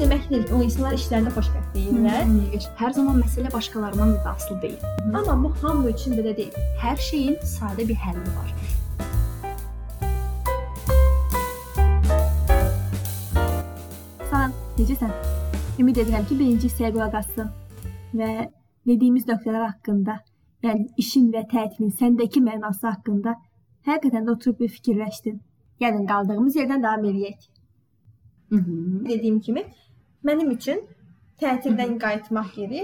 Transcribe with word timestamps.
demək 0.00 0.28
deyil 0.30 0.44
ki, 0.48 0.54
o 0.56 0.62
insanlar 0.64 0.94
işlərində 0.96 1.30
xoşbəxt 1.34 1.74
deyillər. 1.76 2.28
Hı, 2.28 2.60
Hər 2.78 2.92
zaman 2.96 3.18
məsələ 3.20 3.50
başqalarından 3.52 4.14
da 4.24 4.30
asılı 4.32 4.62
deyil. 4.62 4.78
Amma 5.04 5.34
bu 5.42 5.50
hamı 5.62 5.90
üçün 5.90 6.14
belə 6.16 6.32
deyil. 6.36 6.54
Hər 6.80 6.96
şeyin 7.08 7.36
sadə 7.44 7.84
bir 7.88 7.98
həlli 8.04 8.32
var. 8.36 8.54
Salam, 14.30 14.56
necəsən? 14.78 15.12
Ümid 15.82 16.00
edirəm 16.04 16.24
ki, 16.28 16.38
birinci 16.38 16.70
hissəyə 16.70 16.94
qulaq 16.94 17.18
assın 17.20 17.52
və 18.16 18.30
dediyimiz 18.88 19.28
nöqtələr 19.28 19.66
haqqında, 19.66 20.16
yəni 20.64 20.88
işin 21.02 21.28
və 21.34 21.44
tətilin 21.52 21.92
səndəki 22.00 22.40
mənası 22.46 22.88
haqqında 22.88 23.36
həqiqətən 23.88 24.24
də 24.28 24.36
oturub 24.36 24.60
bir 24.64 24.72
fikirləşdin. 24.78 25.36
Yəni 25.80 26.06
qaldığımız 26.08 26.56
yerdən 26.56 26.82
davam 26.84 27.04
eləyək. 27.12 27.50
Mhm. 28.50 29.04
Dediyim 29.08 29.40
kimi, 29.40 29.64
mənim 30.26 30.50
üçün 30.56 30.82
tətildən 31.40 31.98
qayıtmaq 32.04 32.56
yeri 32.60 32.82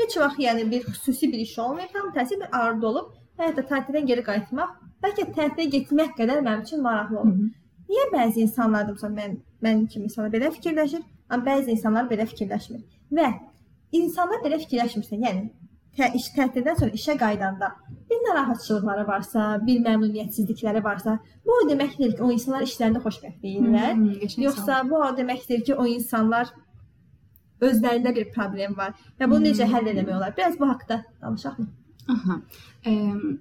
heç 0.00 0.16
vaxt 0.22 0.40
yəni 0.46 0.66
bir 0.70 0.88
xüsusi 0.88 1.30
bir 1.32 1.44
iş 1.46 1.58
olmayıb, 1.58 1.92
tam 1.92 2.10
tərsi 2.16 2.40
bir 2.40 2.48
arzu 2.60 2.86
olub, 2.90 3.12
hətta 3.40 3.64
tətildən 3.70 4.08
geri 4.10 4.24
qayıtmaq, 4.26 4.74
bəlkə 5.04 5.28
tətilə 5.36 5.68
getmək 5.76 6.16
qədər 6.20 6.42
mənim 6.44 6.64
üçün 6.66 6.82
maraqlı 6.84 7.20
olur. 7.22 7.50
Niyə 7.90 8.06
bəzi 8.12 8.42
insanlar 8.46 8.88
da 8.88 8.96
məsələn 8.96 9.18
mən 9.20 9.36
mənim 9.62 9.86
kimi 9.92 10.10
insanlar 10.10 10.32
belə 10.32 10.50
fikirləşir, 10.56 11.04
amma 11.30 11.44
bəzi 11.50 11.76
insanlar 11.76 12.08
belə 12.10 12.26
fikirləşmir. 12.32 12.82
Və 13.18 13.28
insanlar 14.00 14.42
belə 14.44 14.58
fikirləşmirsə, 14.64 15.20
yəni 15.22 15.44
tə, 15.96 16.10
iş 16.18 16.28
tətildən 16.36 16.78
sonra 16.80 16.98
işə 16.98 17.16
qayıdanda 17.20 17.70
bir 18.10 18.22
narahatçılıqları 18.28 19.06
varsa, 19.08 19.46
bir 19.66 19.80
məmnuniyyətsizlikləri 19.86 20.82
varsa, 20.84 21.18
bu 21.46 21.56
o 21.60 21.68
demək 21.70 21.96
deyil 21.98 22.16
ki, 22.16 22.22
o 22.26 22.30
insanlar 22.34 22.66
işlərində 22.66 23.02
xoşbəxt 23.06 23.42
deyillər. 23.46 23.94
Mhm, 23.94 24.18
qəşəng 24.22 24.46
Yoxsa 24.48 24.82
bu 24.90 25.00
o 25.00 25.10
deməkdir 25.20 25.64
ki, 25.66 25.74
o 25.74 25.86
insanlar 25.86 26.52
özlərində 27.60 28.14
bir 28.14 28.30
problem 28.34 28.76
var 28.76 28.94
və 29.20 29.30
bunu 29.30 29.50
necə 29.50 29.68
həll 29.70 29.88
etmək 29.92 30.16
olar? 30.16 30.34
Biraz 30.36 30.58
bu 30.60 30.68
haqqda 30.68 31.02
danışaqmı? 31.22 31.66
Aha. 32.12 32.36
Ə, 32.86 32.92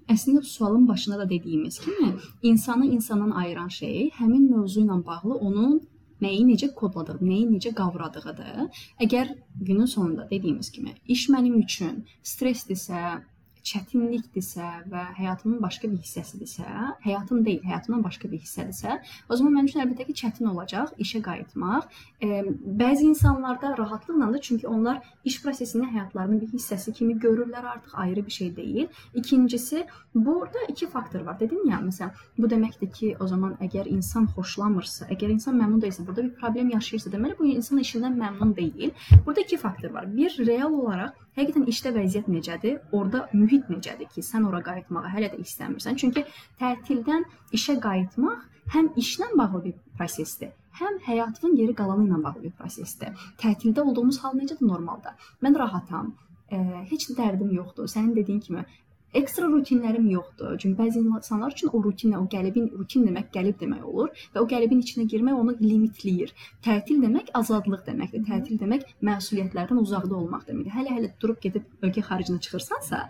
əslində 0.10 0.42
bu 0.42 0.50
sualın 0.50 0.88
başında 0.88 1.20
da 1.20 1.30
dediyimiz 1.30 1.80
kimi, 1.80 2.16
insanı 2.42 2.88
insandan 2.88 3.32
ayıran 3.32 3.68
şey 3.70 4.10
həmin 4.18 4.48
mövzu 4.50 4.82
ilə 4.82 4.98
bağlı 5.06 5.36
onun 5.36 5.76
nəyi 6.24 6.46
necə 6.48 6.72
kodladığı, 6.74 7.20
nəyi 7.22 7.46
necə 7.52 7.74
qavradığıdır. 7.78 8.82
Əgər 9.06 9.36
günün 9.62 9.86
sonunda 9.86 10.28
dediyimiz 10.30 10.72
kimi, 10.72 10.96
iş 11.08 11.28
mənim 11.30 11.60
üçün 11.62 12.06
stressdirsə, 12.24 13.20
çətinlikdirsə 13.66 14.68
və 14.92 15.04
həyatımın 15.18 15.62
başqa 15.64 15.90
bir 15.90 16.02
hissəsidirsə, 16.04 16.66
həyatım 17.06 17.42
deyil, 17.46 17.64
həyatımdan 17.66 18.04
başqa 18.06 18.30
bir 18.32 18.42
hissədirsə, 18.44 19.00
o 19.30 19.38
zaman 19.38 19.56
mənim 19.58 19.70
üçün 19.72 19.84
əlbəttə 19.86 20.06
ki, 20.10 20.16
çətin 20.22 20.50
olacaq 20.52 20.94
işə 21.02 21.22
qayıtmaq. 21.26 21.88
E, 22.22 22.44
bəzi 22.82 23.08
insanlarda 23.10 23.74
rahatlıqla 23.80 24.32
da 24.34 24.42
çünki 24.42 24.68
onlar 24.68 25.02
iş 25.26 25.42
prosesini 25.44 25.90
həyatlarının 25.96 26.42
bir 26.44 26.54
hissəsi 26.54 26.94
kimi 26.94 27.18
görürlər, 27.26 27.66
artıq 27.74 27.98
ayrı 28.06 28.26
bir 28.26 28.38
şey 28.38 28.56
deyil. 28.56 28.88
İkincisi, 29.14 29.86
burada 30.16 30.60
iki 30.70 30.88
faktor 30.88 31.26
var. 31.26 31.40
Dedim 31.40 31.66
ya, 31.70 31.82
məsələn, 31.82 32.14
bu 32.38 32.50
deməkdir 32.52 32.92
ki, 32.94 33.16
o 33.20 33.28
zaman 33.28 33.58
əgər 33.66 33.90
insan 33.90 34.30
xoşlamırsa, 34.38 35.10
əgər 35.10 35.34
insan 35.40 35.58
məmnun 35.62 35.82
deyilsə, 35.82 36.06
burada 36.08 36.30
bir 36.30 36.36
problem 36.40 36.70
yaşayırsa, 36.78 37.12
deməli 37.18 37.40
bu 37.40 37.50
insan 37.58 37.82
işindən 37.82 38.18
məmnun 38.22 38.56
deyil. 38.56 38.94
Burada 39.26 39.42
iki 39.42 39.58
faktor 39.58 39.90
var. 39.90 40.10
Bir 40.18 40.38
real 40.46 40.74
olaraq 40.74 41.25
həqiqətən 41.38 41.70
işdə 41.72 41.94
vəziyyət 41.96 42.28
necədir? 42.32 42.76
Orda 42.96 43.26
mühit 43.34 43.70
necədir 43.72 44.10
ki, 44.14 44.24
sən 44.26 44.48
ora 44.50 44.62
qayıtmağa 44.66 45.14
hələ 45.16 45.32
də 45.34 45.40
istəmirsən? 45.44 45.98
Çünki 46.02 46.26
tətildən 46.62 47.26
işə 47.58 47.78
qayıtmaq 47.84 48.46
həm 48.76 48.92
işlə 49.02 49.32
bağlı 49.38 49.64
bir 49.66 49.76
prosesdir, 49.98 50.54
həm 50.80 51.00
həyatın 51.08 51.56
geri 51.60 51.76
qalanı 51.82 52.08
ilə 52.08 52.22
bağlı 52.24 52.44
bir 52.48 52.56
prosesdir. 52.60 53.14
Tətildə 53.42 53.84
olduğumuz 53.84 54.22
hal 54.24 54.38
necədir 54.40 54.68
normalda? 54.68 55.16
Mən 55.44 55.58
rahatam, 55.60 56.14
ə, 56.50 56.62
heç 56.92 57.10
də 57.12 57.20
dərdim 57.20 57.54
yoxdur. 57.60 57.90
Sənin 57.92 58.16
dediyin 58.16 58.42
kimi 58.48 58.66
ekstra 59.20 59.48
rutinlərim 59.52 60.08
yoxdur. 60.12 60.58
Çünki 60.62 60.78
bəzi 60.82 61.02
insanlar 61.02 61.54
üçün 61.56 61.72
o 61.74 61.82
rutinlə, 61.84 62.20
o 62.20 62.28
qəlibin 62.32 62.68
rutin 62.80 63.06
demək 63.08 63.32
qəlib 63.36 63.60
demək 63.62 63.86
olur 63.92 64.12
və 64.36 64.44
o 64.44 64.48
qəlibin 64.52 64.82
içinə 64.84 65.08
girmək 65.12 65.40
onu 65.42 65.56
limitləyir. 65.62 66.34
Tətil 66.66 67.02
demək 67.04 67.32
azadlıq 67.40 67.86
deməkdir. 67.88 68.26
Tətil 68.30 68.60
demək 68.62 68.86
məsuliyyətlərdən 69.10 69.82
uzaqda 69.82 70.18
olmaq 70.20 70.48
deməkdir. 70.50 70.76
Hələ-hələ 70.80 71.12
durub 71.22 71.42
gedib 71.44 71.86
ölkə 71.86 72.04
xaricinə 72.10 72.42
çıxırsansa, 72.46 73.04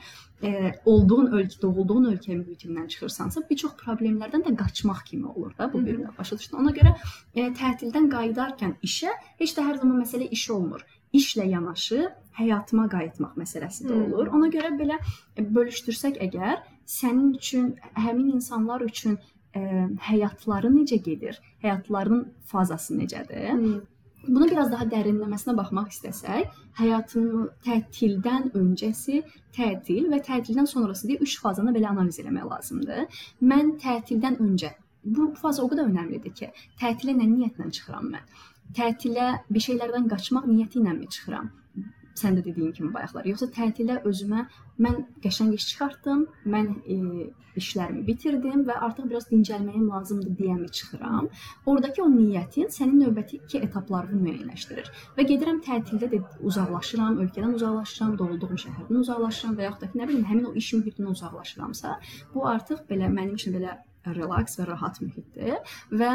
e, 0.43 0.73
olduğun 0.85 1.31
ölkə, 1.39 1.61
doğulduğun 1.61 2.09
ölkə 2.13 2.37
mühitindən 2.37 2.89
çıxırsansa, 2.93 3.45
bir 3.49 3.61
çox 3.63 3.77
problemlərdən 3.81 4.45
də 4.47 4.55
qaçmaq 4.61 5.05
kimi 5.09 5.27
olur 5.27 5.55
da 5.57 5.71
bu 5.73 5.85
bir. 5.85 6.03
Başa 6.17 6.37
düşdün? 6.39 6.59
Ona 6.63 6.75
görə 6.75 6.93
e, 7.35 7.49
tətildən 7.61 8.11
qayıdarkən 8.11 8.77
işə 8.85 9.15
heç 9.41 9.57
də 9.57 9.65
hər 9.69 9.81
zaman 9.81 10.03
məsələ 10.03 10.29
iş 10.37 10.49
olmur 10.57 10.85
işlə 11.19 11.47
yanaşı 11.49 12.09
həyatıma 12.39 12.87
qayıtmaq 12.91 13.37
məsələsi 13.39 13.87
də 13.87 13.95
olur. 13.95 14.31
Ona 14.35 14.49
görə 14.53 14.73
belə 14.79 14.99
bölüşdürsək 15.39 16.19
əgər 16.27 16.61
sənin 16.89 17.33
üçün 17.39 17.73
həmin 17.95 18.33
insanlar 18.35 18.83
üçün 18.85 19.17
ə, 19.17 19.87
həyatları 20.09 20.71
necə 20.73 20.99
gedir? 21.09 21.39
Həyatlarının 21.63 22.25
fazası 22.51 22.97
necədir? 22.99 23.51
Hmm. 23.51 23.83
Buna 24.27 24.47
biraz 24.49 24.71
daha 24.73 24.87
dərinləməsinə 24.89 25.53
baxmaq 25.57 25.91
istəsək, 25.93 26.53
həyatın 26.79 27.49
tətildən 27.65 28.47
öncəsi, 28.57 29.21
tətil 29.53 30.07
və 30.09 30.17
tətildən 30.25 30.65
sonrası 30.71 31.11
deyə 31.11 31.21
3 31.21 31.35
fazını 31.43 31.73
belə 31.75 31.91
analiz 31.91 32.17
etmək 32.23 32.47
lazımdır. 32.49 33.21
Mən 33.51 33.75
tətildən 33.83 34.41
öncə 34.41 34.73
bu 35.05 35.29
faza 35.37 35.61
o 35.61 35.69
qədər 35.69 35.91
əhəmiylidir 35.91 36.33
ki, 36.39 36.49
tətilə 36.81 37.13
nə 37.19 37.27
niyyətlə 37.29 37.69
çıxıram 37.77 38.09
mən? 38.15 38.25
Tətilə 38.79 39.27
bir 39.49 39.63
şeylərdən 39.67 40.09
qaçmaq 40.11 40.49
niyyəti 40.49 40.81
ilə 40.81 40.95
mi 40.97 41.07
çıxıram? 41.15 41.51
Sən 42.19 42.37
də 42.37 42.45
dediyin 42.45 42.71
kimi 42.75 42.93
bayaqlar. 42.95 43.25
Yoxsa 43.27 43.49
tətilə 43.55 43.97
özümə 44.09 44.45
mən 44.83 45.01
qəşəng 45.23 45.51
iş 45.57 45.65
çıxartdım, 45.71 46.21
mən 46.53 46.69
e, 46.95 46.97
işlərimi 47.59 48.03
bitirdim 48.07 48.63
və 48.67 48.77
artıq 48.87 49.09
biraz 49.11 49.27
dincəlməyim 49.31 49.89
lazımdır 49.91 50.37
deyə 50.39 50.55
mi 50.59 50.69
çıxıram? 50.77 51.27
Oradakı 51.71 52.03
o 52.03 52.07
niyyətin 52.13 52.71
sənin 52.77 53.01
növbəti 53.03 53.41
iki 53.41 53.61
etaplarını 53.67 54.21
müəyyənləşdirir. 54.27 54.91
Və 55.17 55.27
gedirəm 55.31 55.59
tətildə 55.67 56.11
də 56.13 56.21
uzaqlaşıram, 56.51 57.19
ölkədən 57.25 57.57
uzaqlaşıram, 57.59 58.15
doğulduğum 58.21 58.61
şəhərdən 58.63 59.01
uzaqlaşıram 59.03 59.59
və 59.59 59.67
yaxud 59.67 59.83
da 59.85 59.91
ki, 59.91 59.99
nə 59.99 60.07
bilim, 60.11 60.23
həmin 60.31 60.51
o 60.51 60.55
iş 60.63 60.71
mühitindən 60.79 61.19
uzaqlaşıramsa, 61.19 61.99
bu 62.33 62.47
artıq 62.55 62.87
belə 62.91 63.11
mənim 63.11 63.35
üçün 63.39 63.59
belə 63.59 63.75
relaks 64.13 64.59
və 64.59 64.67
rahat 64.69 64.99
mühitdir 65.01 65.77
və 65.91 66.11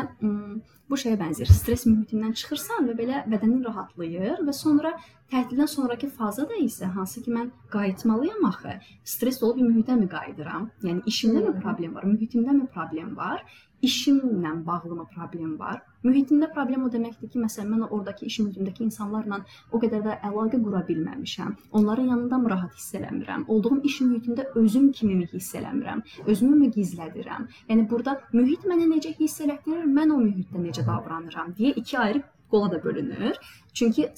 bu 0.91 0.99
şeyə 0.99 1.17
bənzər. 1.21 1.51
Stress 1.51 1.87
mühitindən 1.87 2.34
çıxırsan 2.39 2.91
və 2.91 2.97
belə 2.99 3.23
bədənin 3.31 3.65
rahatlayır 3.67 4.43
və 4.47 4.55
sonra 4.56 4.93
tətildən 5.31 5.71
sonrakı 5.71 6.11
fazada 6.11 6.59
isə 6.59 6.91
hansı 6.97 7.23
ki 7.25 7.34
mən 7.34 7.51
qayıtmalıyam 7.75 8.47
axı. 8.51 8.77
Stress 9.05 9.41
dolu 9.41 9.61
bir 9.61 9.69
mühitə 9.71 9.99
mi 10.01 10.09
qayıdıram? 10.11 10.71
Yəni 10.87 11.06
işimdə 11.12 11.45
mi 11.47 11.55
problem 11.62 11.95
var, 11.95 12.09
mühitimdə 12.11 12.56
mi 12.56 12.67
problem 12.75 13.17
var? 13.17 13.45
İşimlə 13.82 14.66
bağlı 14.66 14.94
mı 14.94 15.06
problem 15.14 15.58
var? 15.58 15.82
Mühitimdə 16.04 16.48
problem 16.54 16.82
o 16.84 16.88
deməkdir 16.92 17.30
ki, 17.32 17.41
məsələn 17.41 17.70
mən 17.74 17.84
oradakı 17.88 18.26
iş 18.26 18.38
mühitimdəki 18.42 18.84
insanlarla 18.86 19.38
o 19.72 19.80
qədər 19.82 20.02
də 20.04 20.16
əlaqə 20.28 20.60
qura 20.64 20.82
bilməmişəm. 20.88 21.54
Onların 21.80 22.10
yanında 22.12 22.38
mı 22.38 22.50
rahat 22.50 22.74
hiss 22.76 22.94
eləmirəm? 22.98 23.46
Olduğum 23.48 23.80
iş 23.91 24.00
mühitində 24.00 24.46
özüm 24.62 24.91
kimi 24.92 25.14
mi 25.14 25.28
hiss 25.32 25.54
eləmirəm? 25.54 26.02
Özümü 26.26 26.56
mü 26.64 26.68
gizlədirəm? 26.76 27.48
Yəni 27.70 27.86
burada 27.91 28.18
mühit 28.32 28.68
mənə 28.68 28.91
necə 28.92 29.14
hiss 29.20 29.41
elətdirir, 29.46 29.88
mən 29.88 30.12
o 30.12 30.20
mühitdə 30.26 30.66
necə 30.66 30.86
davranıram 30.86 31.56
deyə 31.56 31.72
iki 31.84 31.98
ayrı 31.98 32.22
qola 32.50 32.70
da 32.72 32.84
bölünür. 32.84 33.36
Çünki 33.74 34.08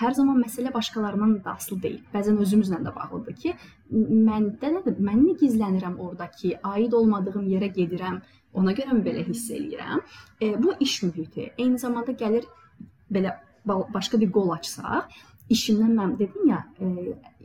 hər 0.00 0.12
zaman 0.14 0.42
məsələ 0.42 0.72
başqalarından 0.74 1.38
da 1.44 1.54
asılı 1.56 1.82
deyil. 1.82 2.00
Bəzən 2.14 2.36
özümüzlə 2.44 2.82
də 2.84 2.92
bağlıdır 2.96 3.36
ki, 3.42 3.54
məndə 4.28 4.72
nədir? 4.74 4.98
Mən 5.00 5.22
nə 5.24 5.36
gizlənirəm 5.40 5.96
oradakı, 5.96 6.58
aid 6.62 6.92
olmadığım 6.92 7.48
yerə 7.54 7.72
gedirəm. 7.78 8.20
Ona 8.54 8.72
görə 8.72 8.96
mi 8.96 9.04
belə 9.04 9.24
hiss 9.26 9.50
eləyirəm? 9.54 10.00
E, 10.40 10.54
bu 10.62 10.74
iş 10.80 11.02
mühiti. 11.02 11.50
Eyni 11.58 11.78
zamanda 11.78 12.12
gəlir 12.12 12.46
belə 13.12 13.34
başqa 13.68 14.20
bir 14.20 14.30
qol 14.32 14.54
açsaq, 14.56 15.12
işimdən 15.52 15.92
mən 15.98 16.14
dedim 16.18 16.48
ya, 16.48 16.62
e, 16.80 16.86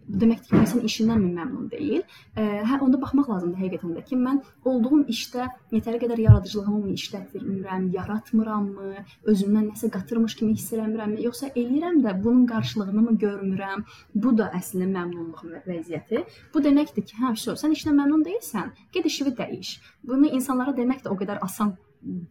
deməkdir 0.07 0.50
ki, 0.50 0.57
insan 0.61 0.83
işindən 0.88 1.21
məmnun 1.23 1.69
deyil? 1.71 2.01
Hə, 2.35 2.79
onda 2.83 3.00
baxmaq 3.01 3.29
lazımdır 3.31 3.61
həqiqətən 3.63 3.94
də 3.97 4.03
ki, 4.09 4.17
mən 4.19 4.41
olduğum 4.69 5.03
işdə 5.13 5.47
yetəri 5.73 6.01
qədər 6.03 6.21
yaradıcılığımı 6.25 6.79
mı 6.85 6.95
işlətdirmirəm, 6.97 7.88
yaratmırammı, 7.97 9.05
özümdən 9.33 9.69
nəsə 9.71 9.91
qatırmış 9.94 10.35
kimi 10.41 10.57
hiss 10.57 10.73
eləmirəmmi, 10.75 11.21
yoxsa 11.27 11.51
eləyirəm 11.53 12.01
də 12.05 12.15
bunun 12.23 12.45
qarşılığını 12.51 13.05
mı 13.07 13.15
görmürəm? 13.23 13.85
Bu 14.15 14.35
da 14.38 14.50
əslində 14.59 14.89
məmnunluq 14.91 15.63
vəziyyəti. 15.69 16.25
Bu 16.53 16.63
deməkdir 16.67 17.07
ki, 17.07 17.17
hə, 17.21 17.33
şo, 17.45 17.57
sən 17.59 17.75
işlə 17.77 17.95
məmnun 17.95 18.25
deyilsən, 18.27 18.75
get 18.94 19.09
işini 19.09 19.35
dəyiş. 19.39 19.77
Bunu 20.07 20.33
insanlara 20.35 20.75
demək 20.77 21.05
də 21.05 21.13
o 21.13 21.17
qədər 21.19 21.41
asan 21.41 21.75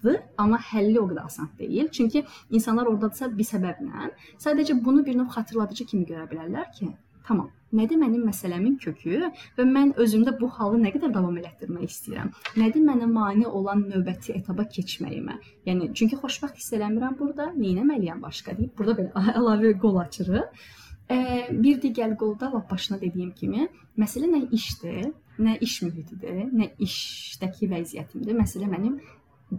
dır, 0.03 0.19
amma 0.39 0.59
həlli 0.73 0.99
o 1.01 1.07
qədər 1.11 1.25
asan 1.25 1.49
deyil. 1.59 1.89
Çünki 1.89 2.25
insanlar 2.51 2.91
ordadırsa 2.91 3.31
bir 3.39 3.49
səbəblə 3.49 4.11
sadəcə 4.45 4.77
bunu 4.85 5.05
bir 5.07 5.17
növ 5.17 5.31
xatırladıcı 5.37 5.87
kimi 5.93 6.05
görə 6.09 6.27
bilərlər 6.31 6.69
ki, 6.77 6.91
tamam, 7.27 7.51
Nədir 7.73 7.97
mənim 7.97 8.27
məsələmin 8.29 8.75
kökü 8.83 9.31
və 9.57 9.65
mən 9.65 9.95
özümdə 10.03 10.35
bu 10.37 10.51
halı 10.59 10.77
nə 10.83 10.91
qədər 10.93 11.13
davam 11.15 11.39
elətdirmək 11.41 11.87
istəyirəm? 11.89 12.29
Nədir 12.61 12.85
mənə 12.85 13.09
mane 13.09 13.47
olan 13.49 13.87
növbəti 13.89 14.35
etaba 14.37 14.67
keçməyimə? 14.75 15.39
Yəni 15.69 15.89
çünki 15.97 16.19
xoşbəxt 16.21 16.61
hiss 16.61 16.75
eləmirəm 16.77 17.17
burada, 17.21 17.49
nə 17.57 17.73
etməliyəm 17.79 18.21
başqa 18.27 18.59
deyib 18.59 18.77
burada 18.77 18.99
belə 18.99 19.25
əlavə 19.41 19.73
qol 19.81 19.97
açırıq. 20.05 20.69
E, 21.09 21.17
bir 21.65 21.81
digər 21.81 22.13
qolda 22.21 22.53
lap 22.53 22.69
başına 22.71 23.01
dediyim 23.01 23.33
kimi, 23.41 23.65
məsələ 24.01 24.29
nə 24.35 24.43
işdir, 24.59 25.09
nə 25.41 25.57
iş 25.65 25.81
mühitidir, 25.87 26.45
nə 26.53 26.69
işdəki 26.87 27.71
vəziyyətimdir. 27.73 28.37
Məsələ 28.37 28.69
mənim 28.69 29.01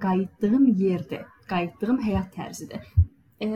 qayıtdığım 0.05 0.69
yerdir, 0.77 1.25
qayıtdığım 1.49 1.97
həyat 2.05 2.29
tərzidir. 2.37 2.85
E, 3.41 3.49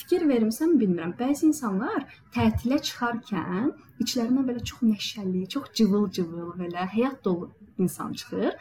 fikir 0.00 0.26
vermisən 0.28 0.76
bilmirəm. 0.80 1.14
Bəzi 1.20 1.46
insanlar 1.50 2.04
tətilə 2.34 2.80
çıxarkən 2.88 3.72
içlərindən 4.02 4.46
belə 4.50 4.64
çox 4.72 4.84
nəşəli, 4.88 5.46
çox 5.54 5.72
cıvıl-cıvıl 5.80 6.52
belə 6.60 6.86
həyat 6.96 7.24
dolu 7.24 7.50
insan 7.78 8.12
çıxır. 8.12 8.54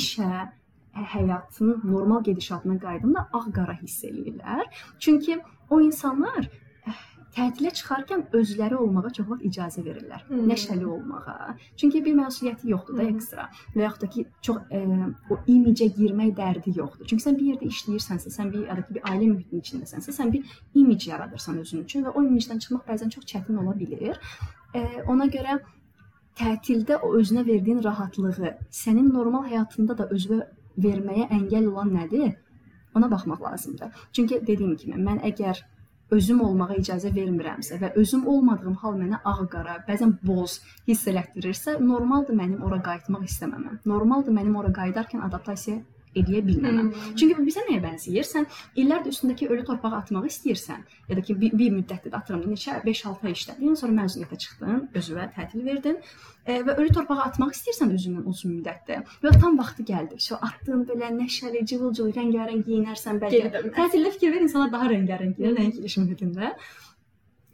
İşə, 0.00 0.30
həyatın 1.14 1.80
normal 1.84 2.22
gedişatına 2.24 2.78
qayıdanda 2.84 3.28
ağ-qara 3.32 3.76
hiss 3.82 4.04
eləyirlər. 4.04 4.64
Çünki 4.98 5.40
o 5.70 5.80
insanlar 5.80 6.48
tətilə 7.36 7.70
çıxarkən 7.78 8.24
özləri 8.38 8.78
olmağa 8.80 9.10
çox 9.18 9.28
vaxt 9.28 9.44
icazə 9.48 9.84
verirlər. 9.84 10.24
Hmm. 10.28 10.46
Nəşəli 10.50 10.86
olmağa. 10.88 11.54
Çünki 11.80 12.02
bir 12.04 12.16
məsuliyyəti 12.16 12.70
yoxdur 12.72 12.98
da 12.98 13.04
hmm. 13.04 13.16
ekstra. 13.16 13.46
Və 13.74 13.84
yaxud 13.84 14.04
da 14.04 14.10
ki, 14.14 14.24
çox 14.48 14.76
ə, 14.78 14.82
o 15.30 15.38
imicə 15.52 15.88
girmək 15.98 16.32
dərdi 16.40 16.76
yoxdur. 16.80 17.08
Çünki 17.10 17.26
sən 17.26 17.38
bir 17.40 17.52
yerdə 17.52 17.70
işləyirsənsə, 17.72 18.32
sən 18.32 18.52
bir 18.54 18.66
ya 18.70 18.78
da 18.78 18.86
ki, 18.86 18.96
bir 18.98 19.08
ailə 19.12 19.30
mühitinin 19.34 19.64
içindəsənsə, 19.64 20.16
sən 20.16 20.32
bir 20.32 20.56
imic 20.74 21.08
yaradırsan 21.10 21.60
özün 21.64 21.84
üçün 21.84 22.06
və 22.08 22.14
o 22.16 22.24
imicdən 22.24 22.62
çıxmaq 22.64 22.86
bəzən 22.88 23.12
çox 23.16 23.28
çətin 23.34 23.60
ola 23.62 23.76
bilər. 23.76 24.20
Ə, 24.72 24.84
ona 25.12 25.28
görə 25.32 25.60
tətildə 26.40 27.00
o 27.04 27.14
özünə 27.20 27.46
verdiyin 27.46 27.84
rahatlığı 27.84 28.56
sənin 28.70 29.12
normal 29.12 29.46
həyatında 29.50 29.96
da 29.98 30.08
özünə 30.12 30.42
verməyə 30.80 31.30
əngəl 31.32 31.70
olan 31.70 31.94
nədir? 31.96 32.34
Ona 32.96 33.10
baxmaq 33.10 33.42
lazımdır. 33.42 34.04
Çünki 34.12 34.40
dediyim 34.46 34.76
kimi 34.80 35.00
mən 35.00 35.20
əgər 35.28 35.60
özüm 36.14 36.40
olmağa 36.46 36.76
icazə 36.78 37.10
vermirəmsə 37.14 37.80
və 37.80 37.92
özüm 38.02 38.26
olmadığım 38.30 38.76
hal 38.82 38.94
mənə 39.00 39.20
ağ-qara, 39.24 39.80
bəzən 39.88 40.14
boz 40.22 40.60
hiss 40.86 41.08
elətdirirsə, 41.10 41.78
normaldır 41.82 42.38
mənim 42.38 42.62
ora 42.66 42.78
qayıtmaq 42.88 43.26
istəməməm. 43.26 43.80
Normaldır 43.84 44.36
mənim 44.38 44.56
ora 44.60 44.70
qayıdarkən 44.76 45.24
adaptasiya 45.26 45.82
eləyə 46.20 46.42
bilmərəm. 46.46 46.90
Hmm. 46.92 47.16
Çünki 47.18 47.36
bu 47.38 47.46
bizə 47.46 47.64
nəyə 47.68 47.82
bənzəyir? 47.84 48.26
Sən 48.26 48.46
illərdir 48.82 49.14
üstündəki 49.14 49.48
ölü 49.52 49.64
torpağı 49.68 49.98
atmaq 50.00 50.28
istəyirsən, 50.30 50.86
ya 51.10 51.18
da 51.18 51.24
ki 51.26 51.36
bir, 51.40 51.56
bir 51.58 51.74
müddətdir 51.76 52.14
də 52.14 52.20
atıram, 52.20 52.46
neçə 52.50 52.78
5-6 52.86 53.28
ay 53.28 53.36
işlədin, 53.36 53.76
sonra 53.80 53.98
məzuniyyətə 54.00 54.40
çıxdın, 54.44 54.80
özünə 55.00 55.28
tətil 55.36 55.66
verdin 55.66 56.00
e, 56.46 56.60
və 56.66 56.76
ölü 56.76 56.94
torpağı 56.96 57.26
atmaq 57.28 57.54
istəyirsən 57.56 57.94
özündən 57.98 58.30
uzun 58.32 58.56
müddətdə. 58.56 59.02
Və 59.24 59.34
tam 59.40 59.58
vaxtı 59.60 59.86
gəldi. 59.90 60.20
So 60.22 60.40
atdın 60.48 60.86
belə 60.88 61.12
nəşəli, 61.16 61.64
cıvıl-cıvıl, 61.72 62.14
rəngarəng 62.16 62.64
geyinərsən 62.66 63.22
bəlkə. 63.22 63.70
Tətildə 63.76 64.14
fikir 64.16 64.34
ver 64.34 64.46
insana 64.48 64.70
daha 64.72 64.90
rəngarəng 64.92 65.36
gəlir, 65.38 65.56
nəinki 65.60 65.86
iş 65.86 66.00
mühitində 66.02 66.54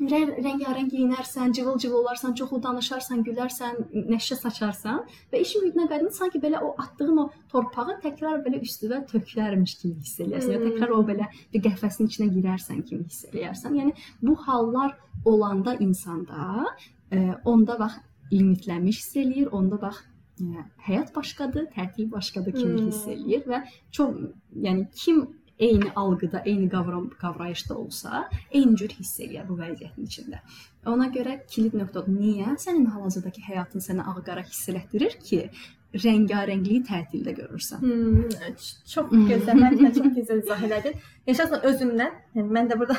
rəngarəng 0.01 0.89
geyinərsən, 0.91 1.53
cıvıl-cıvıl 1.53 2.01
olarsan, 2.01 2.35
çoxlu 2.35 2.59
danışarsan, 2.65 3.23
gülərsən, 3.27 3.83
nəşə 4.11 4.39
saçarsan 4.41 5.03
və 5.31 5.43
iş 5.45 5.55
mühitinə 5.61 5.87
qayıdanda 5.91 6.17
sanki 6.17 6.41
belə 6.43 6.63
o 6.65 6.73
atdığın 6.81 7.21
o 7.23 7.27
torpağı 7.53 7.99
təkrar 8.03 8.41
belə 8.45 8.63
üstünə 8.65 9.03
töklərmiş 9.11 9.77
kimi 9.83 10.01
hiss 10.01 10.21
eləyirsən. 10.25 10.57
Hmm. 10.57 10.65
Ya 10.65 10.71
təkrar 10.71 10.95
o 10.97 11.03
belə 11.07 11.29
bir 11.53 11.65
qəhvəsin 11.67 12.09
içinə 12.09 12.31
girərsən 12.33 12.81
kimi 12.89 13.05
hiss 13.05 13.29
eləyirsən. 13.31 13.77
Yəni 13.79 13.93
bu 14.23 14.37
hallar 14.47 14.97
olanda 15.25 15.77
insanda 15.77 16.73
e, 17.13 17.37
onda 17.45 17.79
bax 17.79 18.01
limitlənmiş 18.33 19.05
hiss 19.05 19.21
eləyir, 19.23 19.53
onda 19.53 19.79
bax 19.83 20.01
ə, 20.41 20.49
e, 20.49 20.67
həyat 20.89 21.15
başqadır, 21.15 21.69
tətil 21.77 22.11
başqadır 22.11 22.57
kimi 22.59 22.81
hmm. 22.81 22.91
hiss 22.91 23.07
eləyir 23.13 23.47
və 23.47 23.63
çox 23.93 24.19
yəni 24.57 24.89
kim 24.97 25.27
eyni 25.59 25.93
algıda, 25.97 26.43
eyni 26.45 26.69
qavram 26.71 27.11
qavrayışda 27.11 27.75
olsa, 27.75 28.29
eyni 28.51 28.77
cür 28.77 28.95
hiss 28.99 29.21
eləyər 29.21 29.47
bu 29.49 29.59
vəziyyətin 29.61 30.09
içində. 30.09 30.41
Ona 30.87 31.07
görə 31.15 31.39
kilit 31.51 31.77
nöqtə 31.79 32.03
niyə 32.09 32.57
sənin 32.59 32.89
hal-hazırdakı 32.95 33.45
həyatın 33.47 33.85
sənə 33.85 34.07
ağ-qara 34.13 34.43
hiss 34.49 34.69
elətdirir 34.73 35.19
ki, 35.29 35.49
rəngarəngliyi 35.93 36.83
tətildə 36.89 37.35
görürsən. 37.37 37.83
Hmm, 37.83 38.55
çox 38.89 39.11
gözəl, 39.13 39.59
mən 39.61 39.93
çox 39.97 40.15
gözəl 40.17 40.41
izah 40.41 40.63
elədin. 40.69 40.95
Yaşasan 41.29 41.67
özümdən, 41.69 42.15
yəni 42.39 42.55
mən 42.57 42.71
də 42.71 42.79
burada 42.81 42.97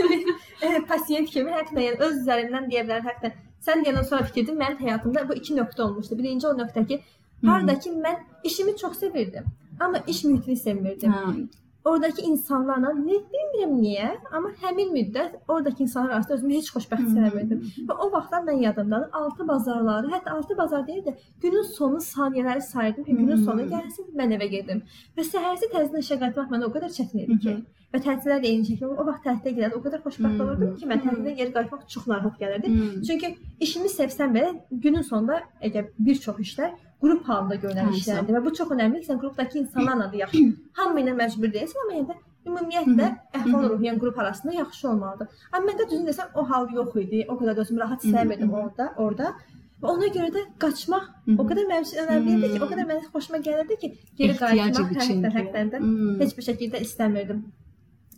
pasiyent 0.90 1.32
kimi 1.32 1.54
həqiqətən 1.54 1.86
yəni 1.86 2.02
öz 2.06 2.18
üzərimdən 2.20 2.68
deyə 2.72 2.84
bilərəm 2.84 3.08
həqiqətən. 3.08 3.48
Sən 3.64 3.86
deyəndən 3.86 4.06
sonra 4.08 4.28
fikirdim, 4.28 4.60
mənim 4.60 4.78
həyatımda 4.84 5.24
bu 5.28 5.38
iki 5.40 5.56
nöqtə 5.56 5.82
olmuşdu. 5.86 6.18
Birinci 6.20 6.48
o 6.48 6.52
nöqtə 6.60 6.84
ki, 6.92 7.00
hardakı 7.46 7.96
mən 8.04 8.20
işimi 8.44 8.76
çox 8.76 9.00
sevirdim, 9.00 9.48
amma 9.80 10.04
iş 10.06 10.24
mühitini 10.28 10.56
sevmirdim. 10.56 11.16
Hə 11.16 11.69
oradakı 11.84 12.22
insanlarla 12.22 12.92
ne 12.94 13.18
bilmirəm 13.32 13.72
niyə, 13.80 14.08
amma 14.32 14.50
həmin 14.62 14.92
müddət 14.94 15.36
oradakı 15.48 15.82
insanlar 15.82 16.10
arasında 16.16 16.34
özümü 16.34 16.54
heç 16.58 16.70
xoşbəxt 16.74 17.04
hiss 17.06 17.18
eləmirdim. 17.20 17.62
Və 17.88 17.96
o 18.04 18.10
vaxtlar 18.12 18.44
mən 18.48 18.60
yadımdadır, 18.66 19.10
6 19.22 19.48
bazarları, 19.48 20.12
hətta 20.14 20.36
6 20.36 20.58
bazar 20.58 20.86
deyil 20.86 21.04
də 21.08 21.16
günün 21.42 21.68
sonu 21.72 22.00
saniyələri 22.04 22.60
sayırdım 22.60 23.04
ki, 23.04 23.16
günün 23.22 23.44
sonu 23.44 23.68
gəlsin, 23.74 24.10
mən 24.16 24.36
evə 24.36 24.50
gedim. 24.56 24.82
Və 25.16 25.26
səhərsi 25.32 25.70
təzədən 25.74 26.04
işə 26.04 26.20
qayıtmaq 26.22 26.52
mənə 26.52 26.68
o 26.68 26.74
qədər 26.76 26.92
çətin 26.98 27.24
idi 27.24 27.38
ki, 27.46 27.56
və 27.94 28.00
tətillər 28.04 28.42
də 28.42 28.50
eyni 28.50 28.68
şəkildə 28.68 28.96
o 29.02 29.06
vaxt 29.08 29.24
tətilə 29.26 29.54
gedəndə 29.56 29.78
o 29.78 29.82
qədər 29.86 30.02
xoşbəxt 30.04 30.44
olurdum 30.44 30.76
ki, 30.78 30.86
mən 30.90 31.02
tətildən 31.04 31.36
geri 31.40 31.54
qayıtmaq 31.56 31.86
çox 31.94 32.06
narahat 32.10 32.38
gəlirdi. 32.42 32.70
Çünki 33.06 33.32
işimi 33.66 33.90
sevsəm 33.90 34.34
belə 34.36 34.54
günün 34.70 35.06
sonunda 35.10 35.40
əgər 35.68 35.90
bir 35.98 36.22
çox 36.26 36.38
işlər 36.46 36.72
qrup 37.02 37.28
halında 37.28 37.60
görülən 37.64 37.94
işlərdir 37.96 38.36
və 38.36 38.42
bu 38.44 38.54
çox 38.54 38.74
əhəmiylidir. 38.76 39.06
Sən 39.10 39.20
qrupdakı 39.22 39.58
insanlarla 39.64 40.10
da 40.12 40.16
yaxşı, 40.24 40.42
hamı 40.78 41.04
ilə 41.04 41.14
məcbur 41.18 41.54
deyilsən, 41.54 41.86
amma 41.86 41.98
yəni 41.98 42.18
ümumiyyətlə 42.50 43.08
əhval-ruhiyyə 43.38 43.94
qrup 44.00 44.18
arasında 44.18 44.54
yaxşı 44.58 44.88
olmalıdır. 44.90 45.40
Amma 45.52 45.72
məndə 45.72 45.88
düzün 45.90 46.06
desəm 46.08 46.34
o 46.34 46.44
hal 46.50 46.68
yox 46.74 46.96
idi. 47.02 47.24
O 47.28 47.36
qədər 47.40 47.56
də 47.56 47.64
özümü 47.66 47.80
rahat 47.80 48.04
hiss 48.04 48.14
etmirdim 48.14 48.52
orada, 48.52 48.92
orada. 48.96 49.32
Və 49.80 49.88
ona 49.88 50.08
görə 50.12 50.28
də 50.34 50.44
qaçmaq 50.60 51.04
o 51.40 51.44
qədər 51.48 51.68
mənim 51.68 51.86
üçün 51.86 52.02
önəmli 52.04 52.34
idi 52.36 52.48
ki, 52.52 52.58
o 52.60 52.68
qədər 52.68 52.88
mənə 52.88 53.06
xoşuma 53.12 53.40
gəlirdi 53.44 53.78
ki, 53.80 53.92
geri 54.18 54.36
qayıtmaq 54.36 54.90
həqiqətən 54.96 55.36
həqiqətən 55.36 55.70
də 55.72 55.80
heç 56.20 56.34
bir 56.36 56.46
şəkildə 56.50 56.82
istəmirdim. 56.84 57.40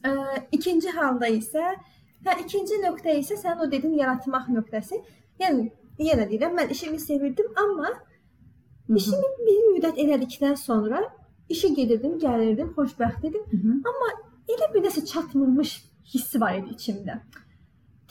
Ə, 0.04 0.12
ikinci 0.58 0.94
halda 0.96 1.28
isə, 1.40 1.74
hə 2.26 2.38
ikinci 2.44 2.80
nöqtə 2.84 3.18
isə 3.20 3.36
sən 3.40 3.60
o 3.62 3.70
dedin 3.70 3.94
yaratmaq 3.98 4.48
nöqtəsi. 4.56 5.02
Yəni 5.42 5.68
yenə 5.98 6.28
deyirəm, 6.30 6.56
mən 6.58 6.72
işimi 6.74 7.00
sevirdim, 7.00 7.52
amma 7.58 7.92
İşimi 8.96 9.28
bir 9.46 9.60
müddət 9.74 10.00
elədikdən 10.02 10.56
sonra 10.58 11.02
işə 11.52 11.70
gedirdim, 11.76 12.18
gəlirdim, 12.22 12.72
xoşbəxt 12.76 13.26
idim. 13.28 13.44
Hı 13.50 13.56
-hı. 13.56 13.74
Amma 13.90 14.08
elə 14.52 14.68
bir 14.74 14.84
nəsə 14.86 15.04
çatmırmış 15.12 15.70
hissi 16.14 16.40
var 16.40 16.54
idi 16.58 16.74
içimdə. 16.76 17.14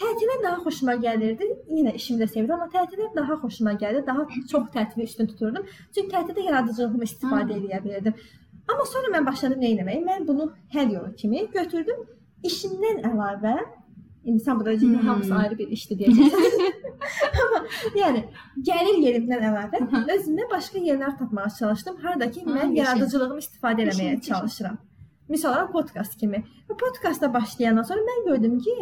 Tətilə 0.01 0.35
daha 0.43 0.57
xoşuma 0.65 0.95
gəlirdi. 1.05 1.45
Yenə 1.77 1.93
işimi 1.99 2.23
də 2.23 2.27
sevirəm, 2.33 2.53
amma 2.53 2.69
tətilə 2.77 3.09
daha 3.15 3.33
xoşuma 3.43 3.73
gəldi. 3.83 4.05
Daha 4.07 4.27
çox 4.51 4.63
tətili 4.75 5.03
üstün 5.03 5.27
tuturdum. 5.27 5.65
Çünki 5.95 6.15
tətildə 6.15 6.45
yaradıcılığımı 6.49 7.03
istifadə 7.09 7.53
edə 7.59 7.83
bilirdim. 7.83 8.13
Amma 8.69 8.85
sonra 8.85 9.11
mən 9.17 9.25
başladım 9.27 9.61
nə 9.61 9.75
etməyə? 9.75 10.01
Mən 10.05 10.27
bunu 10.27 10.51
həll 10.73 10.93
yolu 10.97 11.13
kimi 11.15 11.47
götürdüm. 11.53 12.03
İşimdən 12.43 13.05
əlavə 13.09 13.57
İndi 14.25 14.43
sən 14.43 14.59
burada 14.59 14.73
hmm. 14.81 15.07
hamısı 15.07 15.33
ayrı 15.35 15.57
bir 15.57 15.67
işdir 15.75 15.97
deyəcəksən. 15.97 16.75
Amma 17.41 17.61
yəni 17.97 18.19
gəlir 18.67 18.99
yerimdən 19.05 19.45
əlavə 19.49 19.79
özümə 20.13 20.45
başqa 20.51 20.77
yerlər 20.77 21.15
tapmağa 21.17 21.49
çalışdım. 21.57 21.95
Harda 22.03 22.27
ki 22.31 22.43
mən 22.45 22.75
yaradıcılığımı 22.77 23.39
istifadə 23.41 23.87
etməyə 23.87 24.19
çalışıram. 24.27 24.77
Məsələn, 25.31 25.71
podkast 25.73 26.19
kimi. 26.21 26.43
Və 26.69 26.77
podkasta 26.83 27.31
başlayandan 27.33 27.87
sonra 27.89 28.05
mən 28.11 28.21
gördüm 28.27 28.59
ki, 28.61 28.75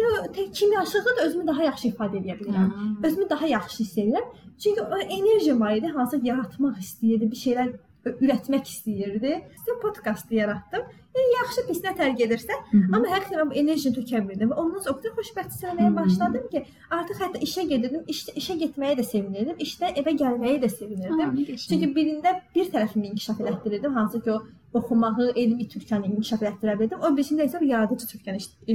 elə 0.00 0.50
kimyaşıqda 0.58 1.16
da 1.18 1.28
özümü 1.28 1.46
daha 1.52 1.68
yaxşı 1.68 1.88
ifadə 1.92 2.18
edə 2.22 2.38
bilirəm. 2.40 2.72
Özümü 3.06 3.30
daha 3.30 3.46
yaxşı 3.46 3.84
hiss 3.84 3.98
edirəm. 3.98 4.26
Çünki 4.64 4.82
o 4.82 4.98
enerji 4.98 5.60
var 5.60 5.76
idi, 5.76 5.86
hansı 5.94 6.20
yaratmaq 6.26 6.82
istəyirdi, 6.82 7.30
bir 7.30 7.40
şeylər 7.44 7.70
ürətmək 8.06 8.68
istəyirdi. 8.68 9.32
İşte 9.56 9.76
podkast 9.82 10.32
yaratdım. 10.32 10.82
Yəni 11.10 11.32
yaxşı 11.34 11.62
pisinə 11.66 11.92
tərk 11.98 12.20
edirsə, 12.22 12.54
Hı 12.70 12.78
-hı. 12.78 12.96
amma 12.96 13.08
həqiqətən 13.10 13.48
bu 13.50 13.54
enerjini 13.62 13.96
tökə 13.96 14.20
bildim 14.28 14.50
və 14.50 14.58
ondan 14.62 14.78
sonra 14.84 14.94
o 14.94 14.98
qədər 14.98 15.14
xoşbəxt 15.18 15.54
hiss 15.54 15.64
etməyə 15.70 15.94
başladım 15.96 16.44
ki, 16.52 16.62
artıq 16.98 17.22
hətta 17.22 17.38
işə 17.46 17.64
gedirdim, 17.72 18.04
işdə 18.14 18.34
işə 18.40 18.54
getməyə 18.62 18.94
də 19.00 19.04
sevinirdim, 19.08 19.56
işdə 19.66 19.90
evə 20.00 20.12
gəlməyə 20.22 20.62
də 20.62 20.68
sevinirdim. 20.68 21.20
Ha, 21.20 21.56
Çünki 21.68 21.88
birində 21.96 22.36
bir 22.54 22.70
tərəfimi 22.74 23.10
inkişaf 23.10 23.40
elətdirirdim, 23.40 23.92
hansı 23.94 24.22
ki 24.22 24.30
o 24.32 24.38
oxumağı, 24.72 25.32
elmi 25.36 25.66
türkəni 25.68 26.06
inkişaf 26.14 26.42
elətdirə 26.42 26.78
bilirdim. 26.78 27.00
O 27.02 27.10
birisində 27.16 27.48
isə 27.48 27.64
yaradıcı 27.64 28.06
türkəni 28.12 28.38
e, 28.68 28.74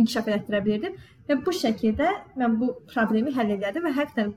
inkişaf 0.00 0.28
elətdirə 0.30 0.64
bilirdim 0.64 0.94
və 1.28 1.40
bu 1.46 1.50
şəkildə 1.50 2.08
mən 2.38 2.60
bu 2.60 2.70
problemi 2.94 3.34
həll 3.34 3.50
edirdim 3.56 3.88
və 3.88 3.94
həqiqətən 3.98 4.34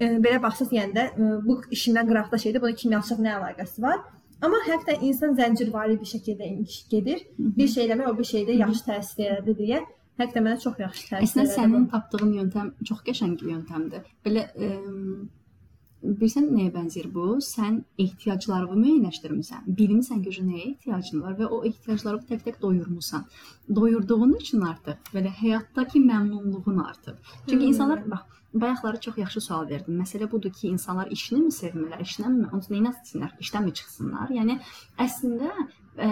belə 0.00 0.38
baxsaq 0.42 0.72
yəni 0.78 0.94
də 0.94 1.04
e, 1.10 1.28
bu 1.46 1.60
işindən 1.74 2.08
qıraqda 2.10 2.38
şeydir. 2.44 2.62
Bunun 2.62 2.80
kimyaçılıq 2.82 3.22
nə 3.26 3.36
əlaqəsi 3.38 3.82
var? 3.82 4.02
Amma 4.38 4.58
həqiqətən 4.66 5.06
insan 5.10 5.34
zəncirvari 5.38 5.98
bir 6.00 6.10
şəkildə 6.12 6.50
gedir. 6.90 7.24
Bir 7.38 7.68
şey 7.68 7.88
eləmək 7.88 8.12
o 8.12 8.18
bir 8.18 8.28
şeydə 8.32 8.58
yaxşı 8.62 8.84
təsir 8.90 9.40
edir 9.40 9.58
deyə 9.62 9.80
Həqiqətən 10.18 10.46
mənə 10.46 10.58
çox 10.62 10.78
yaxşı 10.82 11.04
təsir 11.12 11.24
Əslində 11.24 11.42
elədi 11.46 11.56
sənin 11.56 11.90
tapdığın 11.92 12.30
yöntəm 12.40 12.70
çox 12.88 13.02
qəşəng 13.06 13.34
bir 13.38 13.50
yöntəmdir. 13.52 14.06
Belə 14.26 14.42
ə, 14.50 14.70
bilirsən 16.02 16.48
nəyə 16.54 16.72
bənzər 16.74 17.06
bu? 17.14 17.26
Sən 17.46 17.76
ehtiyaclarını 18.02 18.80
müəyyənləşdirmisən. 18.80 19.68
Bilmisən 19.78 20.24
ki, 20.24 20.32
nəyə 20.48 20.64
ehtiyacın 20.72 21.22
var 21.22 21.36
və 21.38 21.50
o 21.54 21.60
ehtiyacları 21.70 22.24
tək-tək 22.32 22.58
doyurmusan. 22.64 23.28
Doyurduğun 23.78 24.34
üçün 24.40 24.66
artıq 24.72 25.14
belə 25.14 25.30
həyatdakı 25.42 26.02
məmnunluğun 26.10 26.82
artıb. 26.82 27.22
Çünki 27.46 27.70
insanlar 27.70 28.02
bax 28.10 28.37
Bayaqları 28.54 29.00
çox 29.00 29.18
yaxşı 29.18 29.40
sual 29.40 29.68
verdim. 29.68 29.98
Məsələ 30.00 30.30
budur 30.32 30.52
ki, 30.52 30.68
insanlar 30.68 31.10
işini 31.16 31.40
mi 31.40 31.50
sevmirlər, 31.52 32.00
işdənmi? 32.04 32.48
Onu 32.52 32.80
nə 32.86 32.92
etsinlər? 32.94 33.34
İşdən 33.44 33.66
mi 33.68 33.74
çıxsınlar? 33.80 34.32
Yəni 34.32 34.56
əslində 35.04 35.52
ə, 35.98 36.08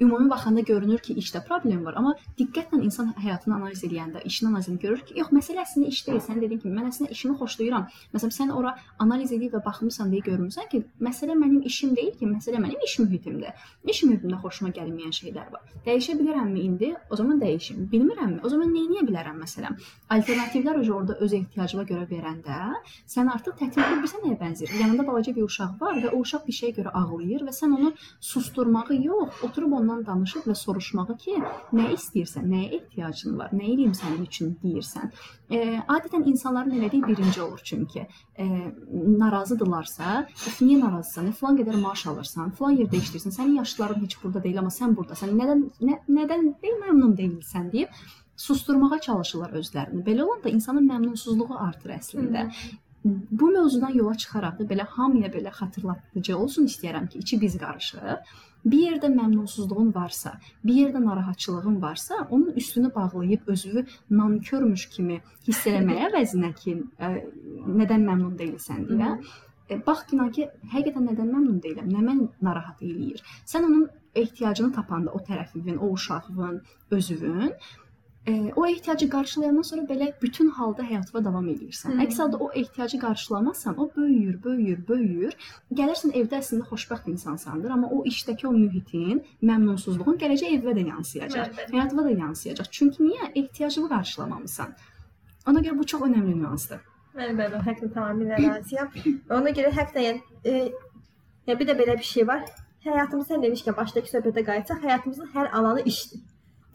ümumi 0.00 0.30
baxanda 0.30 0.62
görünür 0.66 1.02
ki, 1.02 1.16
işdə 1.20 1.42
problem 1.46 1.84
var, 1.84 1.96
amma 2.00 2.14
diqqətlə 2.38 2.80
insan 2.84 3.12
həyatını 3.20 3.56
analiz 3.58 3.82
edəndə, 3.86 4.22
işini 4.30 4.50
analiz 4.50 4.68
edəndə 4.70 4.82
görür 4.82 5.02
ki, 5.08 5.16
yox, 5.20 5.32
məsələ 5.36 5.64
əslində 5.64 5.90
iş 5.92 6.02
deyil. 6.06 6.22
Sən 6.26 6.40
dediyin 6.42 6.62
kimi, 6.62 6.74
mən 6.78 6.90
əslində 6.90 7.10
işimi 7.16 7.36
xoşlayıram. 7.40 7.88
Məsələn, 8.14 8.34
sən 8.38 8.52
ora 8.54 8.74
analiz 9.02 9.32
edib 9.36 9.56
və 9.56 9.62
baxmısan 9.66 10.12
deyə 10.14 10.26
görmüsən 10.30 10.70
ki, 10.72 10.82
məsələ 11.08 11.36
mənim 11.38 11.62
işim 11.70 11.94
deyil 11.96 12.14
ki, 12.18 12.30
məsələ 12.30 12.62
mənim 12.62 12.86
iş 12.86 12.98
mühitimdir. 13.02 13.66
İş 13.84 14.02
mühitimdə 14.08 14.40
xoşuma 14.42 14.72
gəlməyən 14.76 15.14
şeylər 15.16 15.52
var. 15.52 15.64
Dəyişə 15.86 16.16
bilərəmmi 16.20 16.62
indi? 16.66 16.92
O 17.10 17.16
zaman 17.16 17.40
dəyişim. 17.40 17.86
Bilmirəmmi? 17.92 18.40
O 18.44 18.50
zaman 18.52 18.72
nə 18.74 18.84
edə 18.86 19.06
bilərəm 19.10 19.38
məsələn? 19.42 19.76
Alternativlər 20.16 20.80
orada 20.96 21.16
öz 21.22 21.32
ehtiyacına 21.38 21.84
görə 21.88 22.06
verəndə, 22.10 22.56
sən 23.10 23.30
artıq 23.32 23.58
tətil 23.60 23.84
bilirsən 23.90 24.24
nəyə 24.24 24.38
bənzər? 24.40 24.72
Yanında 24.80 25.06
balaca 25.06 25.34
bir 25.36 25.46
uşaq 25.46 25.76
var 25.80 26.00
və 26.02 26.12
o 26.12 26.22
uşaq 26.24 26.46
bir 26.46 26.56
şeyə 26.58 26.76
görə 26.78 26.92
ağlayır 27.00 27.44
və 27.46 27.54
sən 27.54 27.74
onu 27.76 27.92
susturmağı 28.20 28.98
yox, 29.04 29.15
oturub 29.46 29.72
ondan 29.78 30.04
danışıb 30.06 30.48
və 30.50 30.54
soruşmağı 30.58 31.16
ki, 31.22 31.36
nə 31.78 31.88
istəyirsən, 31.94 32.48
nəyə 32.52 32.80
ehtiyacın 32.80 33.38
var, 33.38 33.54
nə 33.56 33.70
edeyim 33.72 33.94
sənin 33.98 34.26
üçün 34.26 34.52
deyirsən. 34.62 35.12
E, 35.50 35.60
adətən 35.96 36.26
insanların 36.32 36.76
elədiyi 36.80 37.06
birinci 37.06 37.42
olur 37.42 37.60
çünki 37.64 38.06
e, 38.38 38.46
narazıdırlarsa, 39.22 40.26
"Of, 40.46 40.60
niyə 40.62 40.80
narazısan? 40.80 41.32
Falan 41.40 41.58
qədər 41.62 41.80
maaş 41.80 42.06
alırsan, 42.06 42.50
falan 42.50 42.76
yerdə 42.82 43.02
işləyirsən. 43.02 43.36
Sənin 43.38 43.56
yaşlıların 43.62 44.04
heç 44.04 44.18
burada 44.22 44.42
deyil, 44.42 44.58
amma 44.58 44.70
sən 44.70 44.96
burdasan. 44.96 45.34
Nədən 45.40 45.66
nə, 45.80 45.98
nədən 46.08 46.54
deyil 46.62 46.80
məmnun 46.86 47.16
deyilsən?" 47.16 47.72
deyib 47.72 47.88
susturmağa 48.36 49.00
çalışırlar 49.00 49.52
özlərini. 49.60 50.02
Belə 50.04 50.22
olanda 50.22 50.48
insanın 50.48 50.88
məmnunsuzluğu 50.90 51.56
artır 51.68 51.94
əslində. 51.96 52.50
Bu 53.04 53.50
mövzudan 53.54 53.94
yola 53.94 54.14
çıxaraq 54.22 54.58
da 54.58 54.64
belə 54.72 54.86
hamıya 54.96 55.28
belə 55.30 55.52
xatırladıcı 55.58 56.36
olsun 56.36 56.66
istəyirəm 56.66 57.08
ki, 57.08 57.18
içi 57.18 57.40
biz 57.40 57.58
qarışıq. 57.58 58.32
Bir 58.66 58.82
yerdə 58.82 59.08
məmnunsuzluğun 59.14 59.92
varsa, 59.94 60.32
bir 60.64 60.78
yerdə 60.80 61.02
narahatçılığın 61.04 61.80
varsa, 61.82 62.26
onun 62.30 62.52
üstünü 62.62 62.94
bağlayıb 62.94 63.48
özünü 63.54 63.86
nankörmüş 64.10 64.88
kimi 64.94 65.20
hiss 65.46 65.66
eləməyə 65.70 66.06
əvəzinə 66.10 66.52
ki, 66.60 66.74
ə, 66.98 67.12
nədən 67.82 68.06
məmnun 68.08 68.34
deyilsən 68.40 68.88
deyə. 68.90 69.12
E, 69.70 69.78
bax 69.86 70.04
ki, 70.10 70.18
ki, 70.34 70.48
həqiqətən 70.72 71.08
nədən 71.12 71.30
məmnun 71.30 71.62
deyiləm, 71.62 71.88
nə 71.94 72.02
məni 72.08 72.28
narahat 72.42 72.82
eləyir. 72.82 73.22
Sən 73.46 73.66
onun 73.70 73.86
ehtiyacını 74.14 74.72
tapanda 74.74 75.14
o 75.14 75.22
tərəfin, 75.30 75.78
o 75.78 75.92
uşağın, 75.94 76.60
özünün 76.90 77.52
e, 78.26 78.52
o 78.56 78.66
ehtiyacı 78.66 79.08
qarşılayandan 79.10 79.62
sonra 79.62 79.82
belə 79.82 80.12
bütün 80.22 80.48
halda 80.50 80.82
həyatına 80.82 81.24
davam 81.24 81.48
edirsən. 81.48 81.94
Hı. 81.94 82.06
Əks 82.06 82.18
halda 82.22 82.36
o 82.36 82.50
ehtiyacı 82.52 82.98
qarşılamazsan, 82.98 83.78
o 83.80 83.90
böyüyür, 83.96 84.42
böyüyür, 84.44 84.80
böyüyür. 84.88 85.36
Gəlirsən 85.80 86.14
evdə 86.20 86.40
əslində 86.42 86.66
xoşbəxt 86.70 87.10
insansandır, 87.12 87.70
amma 87.70 87.90
o 87.90 88.02
işdəki 88.04 88.46
o 88.46 88.52
mühitin 88.52 89.22
məmnunsuzluğun 89.42 90.18
gələcək 90.24 90.58
evə 90.58 90.74
də 90.78 90.88
yansıyacaq, 90.88 91.54
bəli. 91.60 91.72
həyatına 91.76 92.04
da 92.04 92.10
yansıyacaq. 92.10 92.70
Çünki 92.70 93.02
niyə 93.02 93.30
ehtiyacını 93.34 93.88
qarşılamamısan? 93.88 94.76
Ona 95.46 95.60
görə 95.60 95.78
bu 95.78 95.86
çox 95.86 96.02
önəmli 96.10 96.36
nüansdır. 96.42 96.84
Belə 97.16 97.62
həqiqətən 97.62 97.92
tamamilə 97.94 98.42
razıyam. 98.42 98.90
Ona 99.30 99.50
görə 99.56 99.70
həqiqətən 99.72 100.06
yəni, 100.08 100.20
e, 100.44 100.72
ya 101.46 101.58
bir 101.58 101.68
də 101.68 101.78
belə 101.78 101.98
bir 101.98 102.08
şey 102.14 102.26
var. 102.26 102.42
Həyatımız 102.84 103.30
sən 103.30 103.42
demişkən 103.42 103.76
başdakı 103.76 104.10
söhbətə 104.10 104.44
qayıtsaq, 104.46 104.82
həyatımızın 104.82 105.30
hər 105.34 105.50
alanı 105.50 105.82
işdir. 105.92 106.20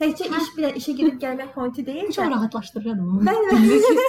Təkcə 0.01 0.27
iş 0.34 0.48
bilə 0.58 0.70
işə 0.79 0.96
gedib 0.98 1.17
gəlmək 1.22 1.51
pointi 1.53 1.86
deyil. 1.86 2.08
Çox 2.15 2.29
rahatlaşdırır 2.34 2.93
adamı. 2.96 3.20
Bəli, 3.27 3.50
bəli. 3.51 4.05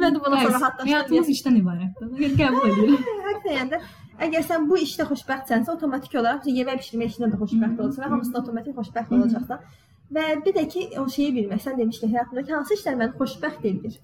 Mən 0.00 0.16
də 0.16 0.22
buna 0.24 0.38
Bəs, 0.38 0.54
rahatlaşdım. 0.54 0.88
Həyatımız 0.88 1.32
işdən 1.34 1.58
ibarətdir. 1.60 2.12
Görə 2.22 2.38
qəbul 2.38 2.70
edirəm. 2.70 3.02
Həqiqətən 3.26 3.58
yəni 3.58 3.74
də 3.74 3.82
əgər 4.28 4.46
sən 4.48 4.64
bu 4.70 4.78
işdə 4.86 5.04
xoşbəxtsənsə, 5.10 5.74
avtomatik 5.74 6.16
olaraq 6.22 6.48
yemək 6.48 6.80
bişirmə 6.80 7.10
işində 7.12 7.28
də 7.34 7.42
xoşbəxt 7.42 7.84
olacaqsan 7.84 8.06
və 8.06 8.10
hamısında 8.14 8.42
avtomatik 8.42 8.80
xoşbəxt 8.80 9.14
olacaqsan. 9.18 9.68
Və 10.16 10.24
bir 10.44 10.54
də 10.56 10.64
ki, 10.72 10.82
o 10.96 11.04
şeyi 11.12 11.34
bilmək, 11.36 11.60
sən 11.60 11.76
demişdin 11.76 12.14
həyatımdakı 12.14 12.54
hansı 12.56 12.78
işlər 12.78 12.94
məni 12.96 13.18
xoşbəxt 13.20 13.66
edir. 13.68 13.98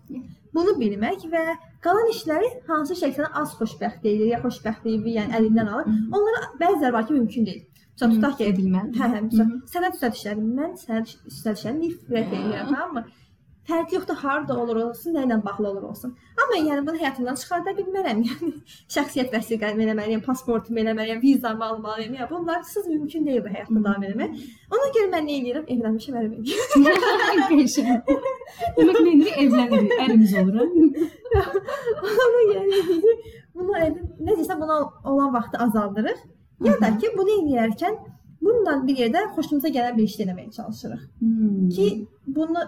Bunu 0.55 0.75
bilmək 0.77 1.25
və 1.33 1.45
qalan 1.87 2.11
işləri 2.13 2.51
hansı 2.69 2.97
şey 3.01 3.15
səni 3.17 3.31
az 3.41 3.55
xoşbəxt 3.61 4.05
edir, 4.05 4.27
ya 4.35 4.43
xoşbəxtliyi 4.45 5.15
yəni 5.17 5.39
əlindən 5.39 5.71
alır. 5.73 5.89
Onlara 6.13 6.51
bəziləri 6.61 6.93
var 6.93 7.09
ki, 7.09 7.17
mümkün 7.17 7.49
deyil. 7.49 7.65
Məsələn, 7.95 8.15
tutaq 8.17 8.39
ki, 8.39 8.47
edilməli. 8.51 8.97
Hə, 8.99 9.09
hə, 9.13 9.19
məsələn, 9.29 9.51
sənət 9.71 9.99
üstəd 9.99 10.17
işləri, 10.19 10.47
mən 10.61 10.73
sənət 10.81 11.13
üstəd 11.31 11.61
işlərini 11.61 11.91
nifrət 11.93 12.33
edirəm, 12.35 12.73
tamamı? 12.73 13.05
Fərqi 13.65 13.95
yoxdur, 13.97 14.17
harda 14.21 14.57
olur 14.61 14.79
olsun, 14.83 15.15
nə 15.17 15.23
ilə 15.25 15.37
bağlı 15.45 15.69
olur 15.71 15.85
olsun. 15.89 16.11
Amma 16.43 16.59
yəni 16.59 16.83
bunu 16.89 16.99
həyatımdan 17.01 17.39
çıxarda 17.41 17.73
bilmərəm. 17.79 18.19
Yəni 18.29 18.51
şəxsiyyət 18.97 19.31
vəsiqəm 19.33 19.81
eləməliyəm, 19.87 20.25
pasportumu 20.27 20.83
eləməliyəm, 20.83 21.23
vizamı 21.23 21.65
almalıyam. 21.71 22.19
Ya 22.19 22.29
bunlarsız 22.31 22.91
mümkün 22.91 23.25
deyil 23.31 23.41
bu 23.47 23.55
həyatda 23.55 23.85
davam 23.87 24.05
etmək. 24.11 24.37
Ona 24.75 24.91
görə 24.99 25.09
mən 25.15 25.27
nə 25.31 25.39
edirəm? 25.39 25.65
Evlənmişəm, 25.77 26.21
edirəm. 26.21 26.45
Qəşəng. 27.55 28.05
Demək 28.77 29.01
nə 29.01 29.15
edirik? 29.15 29.41
Evlənirik, 29.47 29.97
ərimiz 30.05 30.37
olur. 30.43 30.77
Ona 32.27 32.47
yəni 32.53 32.85
bunu 33.57 33.81
edib, 33.87 34.07
necəsə 34.29 34.61
buna 34.61 34.83
olan 35.09 35.33
vaxtı 35.39 35.65
azaldırıq. 35.69 36.25
Ya 36.65 36.75
da 36.81 36.91
ki, 36.99 37.11
bunu 37.19 37.39
edərkən 37.43 37.97
bundan 38.45 38.87
bir 38.87 38.99
yerdə 39.03 39.23
xoşumuza 39.35 39.71
gələn 39.75 39.97
bir 39.99 40.05
iş 40.09 40.19
eləməyə 40.25 40.51
çalışırıq. 40.59 41.03
Hmm. 41.21 41.69
ki 41.75 41.87
bunu 42.37 42.65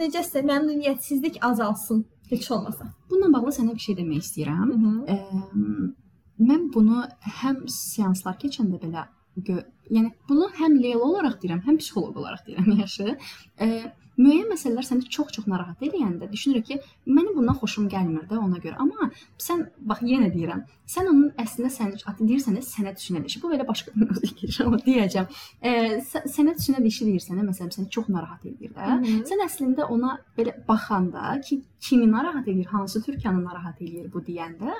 necəsə 0.00 0.44
məmnuniyyətsizlik 0.50 1.38
azalsın 1.50 2.04
heç 2.30 2.50
olmasa. 2.50 2.92
bununla 3.10 3.32
bağlı 3.32 3.54
sənə 3.58 3.74
bir 3.74 3.84
şey 3.86 3.96
demək 4.00 4.24
istəyirəm. 4.24 4.72
Ə, 5.14 5.16
mən 6.50 6.68
bunu 6.74 7.04
həm 7.42 7.62
seanslar 7.72 8.36
keçəndə 8.42 8.80
belə 8.82 9.06
yəni 9.90 10.12
bunu 10.28 10.50
həm 10.60 10.76
Leyla 10.82 11.04
olaraq 11.04 11.38
deyirəm, 11.42 11.62
həm 11.66 11.78
psixoloq 11.80 12.16
olaraq 12.20 12.44
deyirəm 12.46 12.80
yaşı. 12.82 13.16
Ə, 13.60 13.68
müəyyən 14.18 14.48
məsələlər 14.52 14.86
səni 14.86 15.08
çox-çox 15.14 15.46
narahat 15.50 15.82
edəndə 15.84 16.28
düşünürük 16.32 16.66
ki, 16.66 16.78
mənim 17.06 17.36
bundan 17.36 17.56
xoşum 17.60 17.88
gəlmir 17.92 18.26
də 18.30 18.38
ona 18.38 18.58
görə. 18.62 18.76
Amma 18.82 19.10
sən 19.40 19.66
bax 19.78 20.02
yenə 20.02 20.30
deyirəm, 20.34 20.64
sən 20.88 21.10
onun 21.12 21.30
əslində 21.38 21.70
səni 21.74 22.00
deyirsən 22.20 22.58
də 22.58 22.64
sənət 22.66 22.98
düşünən 23.00 23.28
işi. 23.30 23.42
Bu 23.42 23.52
belə 23.52 23.66
başqa 23.68 23.94
bir 23.94 24.08
mövzu 24.10 24.34
keçir 24.40 24.64
amma 24.66 24.80
deyəcəm. 24.84 25.28
Ə, 25.62 25.74
sə- 26.10 26.24
sənət 26.36 26.62
düşünən 26.62 26.88
işi 26.90 27.08
deyirsən 27.10 27.38
də 27.40 27.46
məsələn 27.48 27.74
səni 27.78 27.90
çox 27.94 28.08
narahat 28.12 28.46
edir 28.50 28.74
də. 28.74 28.98
Sən 29.28 29.44
əslində 29.46 29.86
ona 29.94 30.16
belə 30.38 30.56
baxanda 30.68 31.38
ki, 31.44 31.62
kimi 31.80 32.10
narahat 32.10 32.48
edir, 32.48 32.66
hansı 32.66 33.02
türkanı 33.04 33.44
narahat 33.44 33.80
edir 33.82 34.10
bu 34.12 34.18
deyəndə, 34.26 34.74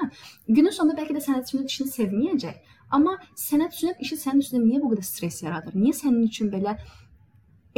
günün 0.49 0.75
sonunda 0.75 0.99
bəlkə 0.99 1.15
də 1.15 1.23
sənət 1.23 1.53
üçün 1.53 1.69
işini 1.71 1.93
sevməyəcək. 1.95 2.75
Amma 2.91 3.19
sənət 3.37 3.77
üçün 3.77 3.99
işi 4.01 4.17
sənin 4.17 4.41
üstündə 4.43 4.65
niyə 4.65 4.81
bu 4.83 4.95
qədər 4.95 5.05
stress 5.05 5.43
yaradır? 5.45 5.75
Niyə 5.77 5.95
sənin 5.95 6.25
üçün 6.25 6.49
belə 6.51 6.79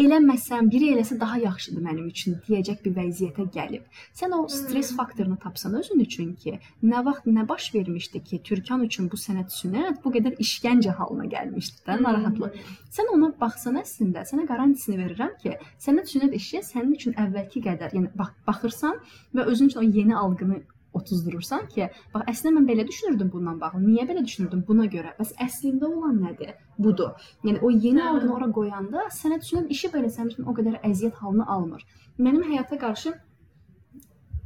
eləməsəm, 0.01 0.69
biri 0.73 0.91
eləsə 0.95 1.17
daha 1.21 1.39
yaxşıdır 1.43 1.85
mənim 1.85 2.07
üçün 2.11 2.39
deyəcək 2.47 2.81
bir 2.85 2.95
vəziyyətə 2.97 3.47
gəlib. 3.55 3.85
Sən 4.17 4.35
o 4.37 4.41
stres 4.53 4.93
faktorunu 4.97 5.37
tapsan 5.43 5.77
özün 5.81 6.03
üçün 6.05 6.33
ki, 6.43 6.57
nə 6.93 7.05
vaxt 7.07 7.29
nə 7.29 7.47
baş 7.49 7.69
vermişdi 7.75 8.23
ki, 8.31 8.41
Türkan 8.49 8.85
üçün 8.87 9.11
bu 9.13 9.21
sənət 9.21 9.55
sünət 9.57 10.03
bu 10.05 10.13
qədər 10.17 10.41
işgəncə 10.45 10.97
halına 10.99 11.29
gəlmişdi 11.37 11.87
də, 11.87 12.01
narahatlıq. 12.07 12.59
Sən 12.97 13.13
ona 13.15 13.31
baxsan 13.41 13.79
əslində, 13.83 14.27
sənə 14.31 14.49
qarantisini 14.51 14.99
verirəm 15.05 15.37
ki, 15.45 15.57
sənət 15.87 16.13
sünət 16.15 16.37
işi 16.41 16.65
sənin 16.73 16.97
üçün 16.99 17.17
əvvəlki 17.27 17.65
qədər, 17.69 17.97
yəni 17.97 18.13
bax 18.17 18.37
baxırsan 18.49 19.01
və 19.37 19.49
özün 19.53 19.73
üçün 19.73 19.85
o 19.85 19.89
yeni 20.01 20.17
algını 20.17 20.63
otuzdurursan 20.97 21.69
ki, 21.75 21.89
bax 22.15 22.27
əslində 22.33 22.59
mən 22.59 22.69
belə 22.71 22.87
düşünürdüm 22.89 23.31
bundan 23.33 23.61
bağlı. 23.61 23.83
Niyə 23.85 24.07
belə 24.09 24.25
düşünürdüm 24.27 24.65
buna 24.69 24.87
görə? 24.91 25.15
Bəs 25.21 25.33
əslində 25.47 25.89
olan 25.91 26.19
nədir? 26.25 26.53
Budur. 26.79 27.15
Yəni 27.47 27.63
o 27.63 27.71
yeni 27.71 28.03
algını 28.03 28.35
ora 28.37 28.51
qoyanda 28.59 29.07
sənət 29.15 29.47
sünət 29.49 29.73
işi 29.77 29.93
belə 29.95 30.11
sənin 30.11 30.35
üçün 30.35 30.51
o 30.51 30.57
qədər 30.57 30.81
əziyyət 30.91 31.23
halını 31.23 31.47
almır. 31.57 31.87
Mənim 32.19 32.45
həyata 32.51 32.79
qarşı 32.81 33.15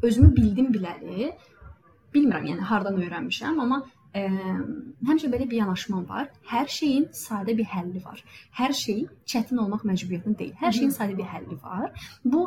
özümü 0.02 0.32
bildim 0.36 0.72
biləli. 0.74 1.32
Bilmirəm, 2.14 2.44
yəni 2.52 2.66
hardan 2.68 3.00
öyrənmişəm, 3.02 3.56
amma 3.62 3.80
ə, 4.14 4.26
həmişə 5.08 5.30
belə 5.32 5.48
bir 5.50 5.62
yanaşmam 5.62 6.04
var. 6.08 6.28
Hər 6.50 6.68
şeyin 6.70 7.08
sadə 7.18 7.56
bir 7.58 7.66
həlli 7.72 8.04
var. 8.04 8.20
Hər 8.58 8.76
şey 8.80 9.00
çətin 9.32 9.58
olmaq 9.64 9.82
məcburiyyətində 9.88 10.38
deyil. 10.38 10.54
Hər 10.60 10.76
şeyin 10.78 10.94
sadə 10.94 11.16
bir 11.18 11.26
həlli 11.32 11.58
var. 11.62 11.90
Bu 12.24 12.46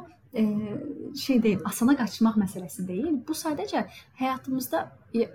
şey 1.17 1.41
deyil, 1.43 1.59
asana 1.65 1.95
qaçmaq 1.97 2.37
məsələsi 2.39 2.87
deyil. 2.87 3.19
Bu 3.27 3.35
sadəcə 3.37 3.85
həyatımızda 4.19 4.85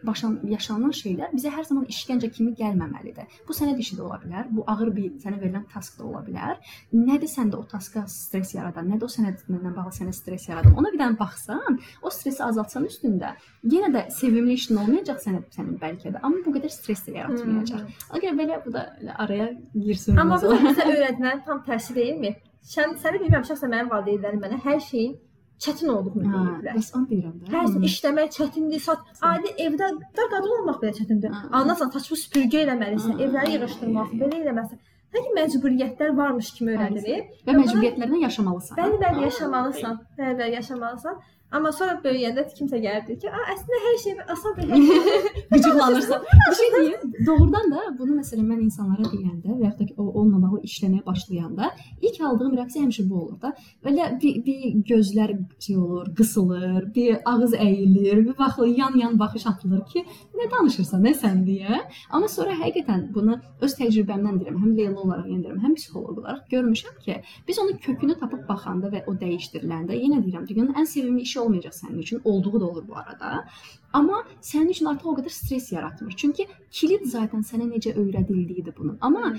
başan 0.06 0.36
yaşanan 0.46 0.92
şeylər 0.94 1.32
bizə 1.32 1.50
hər 1.50 1.64
zaman 1.66 1.86
işgəncə 1.90 2.28
kimi 2.34 2.52
gəlməməlidir. 2.58 3.38
Bu 3.48 3.56
sənəd 3.56 3.80
işi 3.82 3.96
də 3.98 4.04
ola 4.04 4.18
bilər, 4.22 4.50
bu 4.52 4.64
ağır 4.68 4.92
bir 4.94 5.08
sənə 5.22 5.40
verilən 5.40 5.64
task 5.72 5.98
da 5.98 6.04
ola 6.06 6.20
bilər. 6.26 6.60
Nədir 6.92 7.30
səndə 7.32 7.58
o 7.58 7.64
taska 7.70 8.04
stres 8.10 8.52
yaradan, 8.54 8.90
nədir 8.92 9.08
o 9.08 9.10
sənədlə 9.14 9.72
bağlı 9.78 9.94
sənə 9.96 10.14
stres 10.16 10.46
yaradan? 10.50 10.76
Ona 10.78 10.92
bir 10.92 11.00
dənə 11.02 11.18
baxsan, 11.18 11.80
o 12.02 12.12
stresi 12.12 12.44
azaltsan 12.44 12.86
üstündə, 12.90 13.32
yenə 13.74 13.90
də 13.96 14.04
sevimli 14.12 14.58
işin 14.60 14.78
olmayacaq 14.84 15.24
sənə 15.24 15.42
sənin 15.56 15.80
bəlkə 15.82 16.12
də, 16.14 16.22
amma 16.22 16.44
bu 16.44 16.54
qədər 16.58 16.72
stres 16.72 17.06
də 17.08 17.16
yaratmayacaq. 17.18 17.82
Hmm. 17.82 18.16
Əgər 18.20 18.38
belə 18.38 18.62
bu 18.66 18.76
da 18.76 18.86
araya 19.24 19.50
girsin. 19.74 20.20
Amma 20.20 20.38
bu 20.42 20.54
bizə 20.68 20.86
öyrətmənin 20.86 21.46
tam 21.48 21.64
tərsi 21.66 21.96
deyilmi? 21.96 22.36
Sən 22.62 22.96
səni 23.02 23.18
bilmirəm, 23.22 23.44
şəxsən 23.48 23.70
mənim 23.72 23.90
valideynlərim 23.90 24.42
mənə 24.42 24.58
hər 24.62 24.78
şeyin 24.86 25.16
çətin 25.62 25.90
olduğunu 25.94 26.30
deyirlər. 26.34 26.76
Bəs 26.76 26.88
onu 26.98 27.08
deyirəm 27.10 27.34
də. 27.40 27.50
Hər 27.54 27.66
şey 27.72 27.88
işləmək 27.88 28.30
çətindir. 28.36 28.82
Sat, 28.86 29.02
adi 29.28 29.52
evdə 29.66 29.90
də 30.18 30.28
qadın 30.32 30.54
olmaq 30.58 30.78
belə 30.82 30.94
çətindir. 30.98 31.34
Anasan 31.58 31.92
taçı 31.94 32.18
süpürgə 32.22 32.62
eləməlisən, 32.66 33.18
evləri 33.26 33.56
yığışdırmaq, 33.56 34.16
belə 34.22 34.40
eləməlisən. 34.44 34.80
Sanki 35.12 35.34
məcburiyyətlər 35.36 36.14
varmış 36.16 36.50
kimi 36.56 36.72
öyrədilir. 36.72 37.24
Və 37.46 37.54
məcburiyyətlərlə 37.58 38.22
yaşamalısan. 38.22 38.78
Bəli, 38.78 39.00
bəli, 39.02 39.24
yaşamalısan. 39.26 39.98
Bəli, 40.18 40.36
bəli, 40.38 40.54
yaşamalısan. 40.56 41.18
Amma 41.52 41.72
sonra 41.76 41.98
böyüyəndə 42.04 42.46
kimsə 42.56 42.78
gəldi 42.80 43.18
ki, 43.20 43.28
əslində 43.28 43.78
hər 43.86 43.96
şey 44.02 44.14
asan 44.34 44.54
bir 44.56 44.70
hər 44.72 44.84
şey. 44.88 45.42
Qıcıqlanırsan. 45.50 46.22
Bir 46.48 46.56
şey 46.60 46.70
deyim, 46.76 47.12
doğrudan 47.26 47.66
da 47.74 47.82
bunu 47.98 48.16
məsələn 48.20 48.46
mən 48.48 48.62
insanlara 48.64 49.10
deyəndə 49.12 49.52
və 49.52 49.66
ya 49.66 49.72
da 49.78 49.86
ki 49.88 49.94
o 49.98 50.06
onunla 50.20 50.40
bağlı 50.46 50.62
işləməyə 50.68 51.04
başlayanda 51.06 51.70
ilk 52.00 52.20
aldığım 52.28 52.56
reaksiya 52.56 52.84
həmişə 52.86 53.04
bu 53.10 53.20
olur 53.20 53.40
da. 53.42 53.52
Belə 53.84 54.08
bir, 54.22 54.38
bir 54.46 54.62
gözlər 54.92 55.34
şey 55.66 55.76
olur, 55.76 56.08
qısılır, 56.16 56.88
bir 56.94 57.20
ağız 57.32 57.54
əyilir, 57.54 58.24
bir 58.28 58.38
baxır 58.38 58.72
yan-yan 58.80 59.18
baxış 59.20 59.46
atılır 59.52 59.84
ki, 59.92 60.06
nə 60.38 60.48
danışırsan, 60.54 61.04
nə 61.04 61.12
sən 61.20 61.44
deyə. 61.48 61.82
Amma 62.10 62.32
sonra 62.32 62.56
həqiqətən 62.62 63.10
bunu 63.14 63.36
öz 63.60 63.76
təcrübəmdən 63.82 64.40
deyirəm, 64.40 64.58
həm 64.64 64.72
Leyla 64.78 64.98
olaraq 65.04 65.28
yendirəm, 65.28 65.60
həm 65.66 65.76
psixoloq 65.76 66.22
olaraq 66.22 66.48
görmüşəm 66.52 66.96
ki, 67.04 67.20
biz 67.48 67.58
onun 67.58 67.76
kökünü 67.84 68.16
tapıb 68.24 68.48
baxanda 68.48 68.88
və 68.94 69.04
o 69.06 69.14
dəyişdiriləndə 69.20 70.00
yenə 70.00 70.22
deyirəm, 70.24 70.48
dünyanın 70.48 70.80
ən 70.80 70.88
sevimli 70.88 71.28
işi 71.28 71.41
olmayacaq 71.44 71.74
sənin 71.76 71.98
üçün. 72.04 72.20
Olduğu 72.24 72.60
da 72.60 72.66
olur 72.66 72.88
bu 72.88 72.96
arada. 72.96 73.44
Amma 73.92 74.22
sənin 74.40 74.70
üçün 74.74 74.86
artıq 74.92 75.10
o 75.10 75.16
qədər 75.18 75.34
stres 75.34 75.72
yaratmır. 75.72 76.14
Çünki 76.16 76.46
kilit 76.70 77.04
zaten 77.16 77.44
sənə 77.50 77.68
necə 77.70 77.94
öyrədildiyidir 77.98 78.76
bunun. 78.78 78.98
Amma 79.00 79.34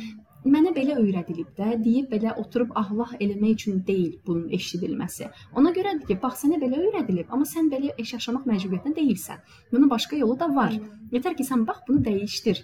mənə 0.45 0.73
belə 0.75 0.97
öyrədilib 0.99 1.53
də, 1.57 1.71
deyib 1.83 2.11
belə 2.11 2.35
oturub 2.39 2.73
ahvah 2.75 3.15
eləmək 3.19 3.55
üçün 3.57 3.81
deyil 3.87 4.19
bunun 4.27 4.49
eşidilməsi. 4.57 5.29
Ona 5.55 5.71
görədir 5.77 6.05
ki, 6.09 6.19
bax 6.23 6.43
sənə 6.43 6.59
belə 6.61 6.81
öyrədilib, 6.83 7.31
amma 7.31 7.47
sən 7.47 7.71
belə 7.71 7.95
eş 7.97 8.13
yaşamaq 8.17 8.47
məcburiyyətində 8.51 8.99
deyilsən. 8.99 9.43
Bunun 9.71 9.89
başqa 9.89 10.19
yolu 10.19 10.37
da 10.39 10.49
var. 10.55 10.75
Yetər 11.15 11.37
ki, 11.39 11.47
sən 11.47 11.65
bax 11.67 11.85
bunu 11.87 12.03
dəyişdir. 12.07 12.63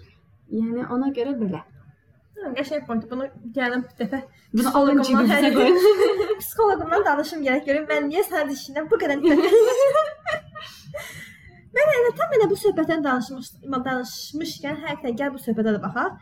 Yəni 0.50 0.88
ona 0.90 1.12
görə 1.16 1.36
belə. 1.40 1.64
Qəşəng 2.56 2.86
point. 2.88 3.04
Bunu 3.10 3.26
gəlin 3.56 3.82
bir 3.86 3.94
dəfə 4.00 4.20
bunu 4.56 4.72
alın 4.78 5.02
cibinizə 5.06 5.50
qoyun. 5.54 5.76
Psixoloqumdan 6.42 7.06
danışım 7.08 7.44
gərək 7.46 7.66
görüm 7.68 7.88
mən 7.90 8.08
niyə 8.10 8.24
sənin 8.28 8.54
işindən 8.56 8.90
bu 8.90 8.98
qədər 9.00 9.18
Mən 11.70 11.92
elə 11.96 12.10
tam 12.18 12.32
elə 12.36 12.46
bu 12.50 12.56
söhbətdən 12.58 13.04
danışmış 13.04 13.50
danışmışkən 13.88 14.80
həqiqətən 14.84 15.18
gəl 15.20 15.34
bu 15.34 15.42
söhbətə 15.44 15.76
də 15.76 15.82
baxaq. 15.84 16.16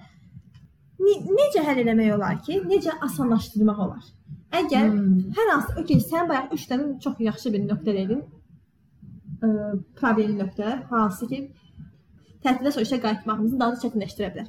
Ne 1.05 1.15
necə 1.39 1.63
həll 1.65 1.81
etmək 1.85 2.11
olar 2.17 2.41
ki, 2.45 2.59
necə 2.69 2.97
asanlaşdırmaq 3.07 3.79
olar? 3.87 4.05
Əgər 4.59 4.89
hmm. 4.89 5.15
hər 5.37 5.51
hansı, 5.53 5.77
okey, 5.83 6.03
sən 6.11 6.29
bayaq 6.29 6.53
3 6.57 6.67
dənə 6.73 6.91
çox 7.05 7.23
yaxşı 7.29 7.53
bir 7.55 7.65
nöqtə 7.65 7.95
dedin. 7.97 8.23
Ə, 9.39 9.49
problem 10.01 10.37
nöqtə, 10.41 10.75
hansı 10.91 11.29
ki, 11.31 11.41
tətildə 12.45 12.75
sonra 12.75 12.89
işə 12.89 13.01
qayıtmağımızı 13.05 13.61
daha 13.61 13.77
da 13.77 13.83
çətinləşdirə 13.85 14.31
bilər. 14.35 14.49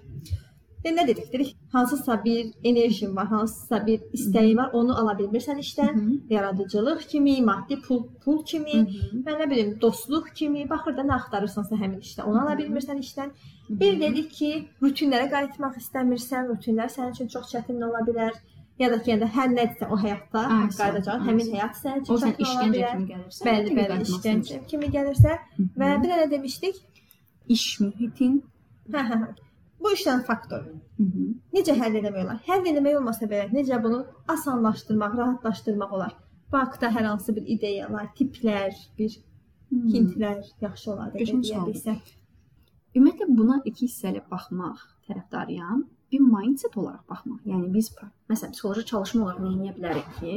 Və 0.84 0.94
nə 0.96 1.04
dedik? 1.08 1.26
Dedik, 1.34 1.56
hansısa 1.74 2.16
bir 2.24 2.54
enerjin 2.64 3.16
var, 3.16 3.28
hansısa 3.28 3.86
bir 3.86 4.04
istəyin 4.16 4.58
var, 4.58 4.70
onu 4.80 4.94
ala 5.00 5.16
bilmirsən 5.20 5.58
işdən, 5.60 5.96
Hı 5.96 6.02
-hı. 6.02 6.20
yaradıcılıq 6.30 7.02
kimi, 7.12 7.42
maddi 7.42 7.82
pul, 7.82 8.04
pul 8.24 8.44
kimi, 8.46 8.74
Hı 8.74 8.86
-hı. 8.86 9.24
və 9.26 9.34
nə 9.40 9.50
bilim, 9.52 9.82
dostluq 9.82 10.30
kimi, 10.36 10.70
baxır 10.70 10.98
da 10.98 11.02
nə 11.02 11.14
axtarırsansa 11.16 11.76
həmin 11.76 12.00
işdə, 12.08 12.24
onu 12.24 12.42
ala 12.42 12.54
bilmirsən 12.62 13.00
işdən. 13.06 13.30
Hı 13.34 13.74
-hı. 13.74 13.80
Bir 13.80 14.00
dedik 14.00 14.32
ki, 14.32 14.52
rutinlərə 14.82 15.28
qayıtmaq 15.36 15.76
istəmirsən, 15.84 16.48
rutinlər 16.52 16.90
sənin 16.96 17.12
üçün 17.12 17.28
çox 17.28 17.52
çətin 17.54 17.84
ola 17.90 18.02
bilər. 18.10 18.34
Ya 18.80 18.92
da 18.92 19.02
ki, 19.02 19.12
yəni 19.12 19.28
hər 19.38 19.50
nədirsə 19.58 19.86
o 19.94 19.98
həyatda 20.04 20.42
qayıdacağın 20.78 21.22
həmin 21.28 21.48
həyat 21.56 21.76
sənin 21.84 22.02
üçün 22.04 22.15
çətin 22.15 22.46
ola 22.52 22.63
bilər. 22.76 22.96
Bəli, 23.48 23.76
bəli, 23.80 24.00
işgəncə 24.08 24.65
kimi 24.68 24.88
gəlirsə 24.96 25.32
və 25.80 25.88
bir 26.04 26.10
nə 26.10 26.32
demişdik? 26.32 26.76
İş 27.50 27.80
mühitin. 27.80 28.44
Hə, 28.94 29.02
hə, 29.10 29.15
hə. 29.22 29.49
Bu 29.80 29.94
üç 29.96 30.06
dənə 30.08 30.24
faktor. 30.28 30.65
Hı 30.98 31.04
-hı. 31.04 31.26
Necə 31.56 31.76
həll 31.82 31.96
etmək 32.00 32.24
olar? 32.24 32.39
Həll 32.48 32.68
etmək 32.72 32.98
olmasa 33.00 33.26
belə 33.32 33.50
necə 33.54 33.84
bunu 33.84 34.00
asanlaşdırmaq, 34.28 35.18
rahatlaşdırmaq 35.22 35.94
olar? 35.98 36.13
Bankda 36.52 36.89
hər 36.96 37.06
hansı 37.12 37.36
bir 37.36 37.46
ideyalar, 37.56 38.08
tiplər, 38.20 38.74
bir 38.98 39.12
hintlər 39.72 40.44
yaxşı 40.62 40.92
olar 40.94 41.13
deyə 41.13 41.65
bilsək. 41.68 42.15
Ümumiyyətlə 42.96 43.26
buna 43.38 43.62
iki 43.65 43.86
hissəli 43.86 44.22
baxmaq 44.32 44.80
tərəfdarıyam 45.08 45.84
bir 46.12 46.24
mindset 46.24 46.78
olaraq 46.78 47.04
baxmaq. 47.10 47.43
Yəni 47.50 47.69
biz 47.74 47.91
məsələn 48.30 48.56
psixoloji 48.56 48.86
çalışma 48.91 49.26
olaraq 49.26 49.43
nə 49.43 49.52
edə 49.69 49.76
bilərik 49.78 50.10
ki, 50.19 50.34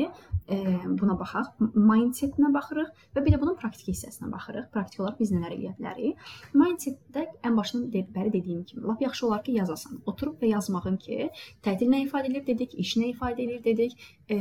e, 0.55 0.59
buna 1.01 1.17
baxaq, 1.21 1.63
mindsetinə 1.77 2.53
baxırıq 2.55 2.91
və 3.17 3.25
bir 3.25 3.35
də 3.35 3.41
bunun 3.43 3.59
praktiki 3.61 3.95
hissəsinə 3.95 4.31
baxırıq. 4.33 4.69
Praktik 4.75 5.03
olaraq 5.03 5.19
biz 5.23 5.33
nələr 5.35 5.57
edə 5.57 5.75
bilərik? 5.79 6.31
Mindsetdə 6.63 7.27
ən 7.49 7.59
başdan 7.59 7.89
bəri 7.93 8.35
dediyim 8.37 8.63
kimi, 8.69 8.85
lap 8.89 9.03
yaxşı 9.05 9.27
olar 9.29 9.43
ki, 9.47 9.57
yazasan. 9.61 10.03
Oturub 10.07 10.41
və 10.43 10.53
yazmağın 10.53 11.01
ki, 11.03 11.31
tətil 11.65 11.93
nə 11.93 12.05
ifadə 12.07 12.33
edir 12.33 12.47
dedik, 12.53 12.79
iş 12.85 12.97
nə 13.01 13.13
ifadə 13.15 13.47
edir 13.47 13.63
dedik, 13.67 13.99
e, 14.29 14.41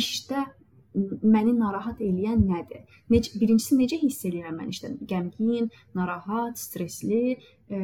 işdə 0.00 0.46
məni 0.94 1.54
narahat 1.58 2.00
eləyən 2.04 2.46
nədir? 2.48 2.86
Necə 3.12 3.38
birincisi 3.40 3.78
necə 3.78 4.00
hiss 4.00 4.24
edirəm 4.28 4.58
mən 4.60 4.72
işdə? 4.74 4.94
Qəmgin, 5.10 5.68
narahat, 5.98 6.58
stressli, 6.58 7.36
e, 7.68 7.82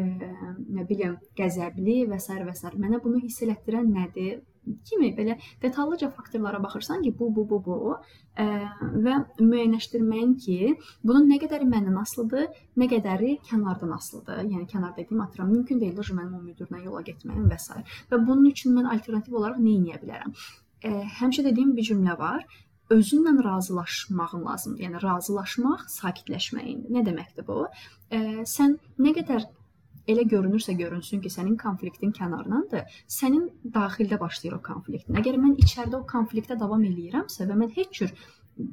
nə 0.79 0.88
bilim, 0.88 1.19
qəzəbli 1.38 2.03
və 2.11 2.19
s. 2.21 2.40
və 2.49 2.57
s. 2.57 2.75
Mənə 2.75 3.03
bunu 3.05 3.23
hiss 3.23 3.45
elətdirən 3.47 3.93
nədir? 3.93 4.43
kimi 4.88 5.11
belə 5.17 5.37
detallıca 5.62 6.11
faktorlara 6.11 6.62
baxırsan 6.62 7.03
ki, 7.03 7.14
bu, 7.19 7.29
bu, 7.37 7.45
bu, 7.51 7.59
bu 7.67 7.95
ə, 8.40 8.47
və 9.07 9.17
müəyyənləşdirməyin 9.40 10.35
ki, 10.45 10.59
bunun 11.05 11.29
nə 11.31 11.38
qədəri 11.43 11.69
məndən 11.69 12.01
asılıdır, 12.01 12.49
nə 12.81 12.88
qədəri 12.93 13.37
kənardan 13.51 13.95
asılıdır. 13.99 14.43
Yəni 14.55 14.67
kənar 14.73 14.97
dediyim 14.97 15.25
atıram, 15.27 15.53
mümkün 15.53 15.81
deyil 15.81 16.01
ki, 16.01 16.17
mənim 16.17 16.37
o 16.38 16.43
müdirlə 16.43 16.83
yola 16.85 17.05
getməyim 17.07 17.49
və 17.53 17.61
s. 17.61 17.81
Və 18.11 18.21
bunun 18.27 18.51
üçün 18.53 18.77
mən 18.79 18.90
alternativ 18.97 19.40
olaraq 19.40 19.61
nə 19.61 19.79
edə 19.83 20.03
bilərəm? 20.05 20.37
Ə, 20.85 20.95
həmişə 21.21 21.47
dediyim 21.47 21.77
bir 21.77 21.93
cümlə 21.93 22.19
var 22.21 22.45
özünlə 22.90 23.35
razılaşmağın 23.44 24.44
lazımdır. 24.44 24.85
Yəni 24.85 25.03
razılaşmaq 25.03 25.85
sakitləşməyindir. 25.88 26.92
Nə 26.92 27.05
deməkdir 27.07 27.47
bu? 27.49 27.66
E, 28.11 28.44
sən 28.49 28.77
nə 29.01 29.14
qədər 29.18 29.47
elə 30.09 30.25
görünürsə 30.29 30.75
görünsün 30.77 31.23
ki, 31.25 31.33
sənin 31.33 31.57
konfliktin 31.61 32.12
kənarındadır, 32.12 32.99
sənin 33.09 33.49
daxildə 33.75 34.20
başlayır 34.20 34.59
o 34.59 34.62
konfliktin. 34.62 35.16
Əgər 35.20 35.40
mən 35.40 35.57
içəridə 35.64 36.01
o 36.01 36.07
konfliktə 36.09 36.59
davam 36.61 36.85
eləyirəmsə 36.85 37.49
və 37.49 37.57
mən 37.62 37.73
heç 37.79 38.01
cür 38.01 38.12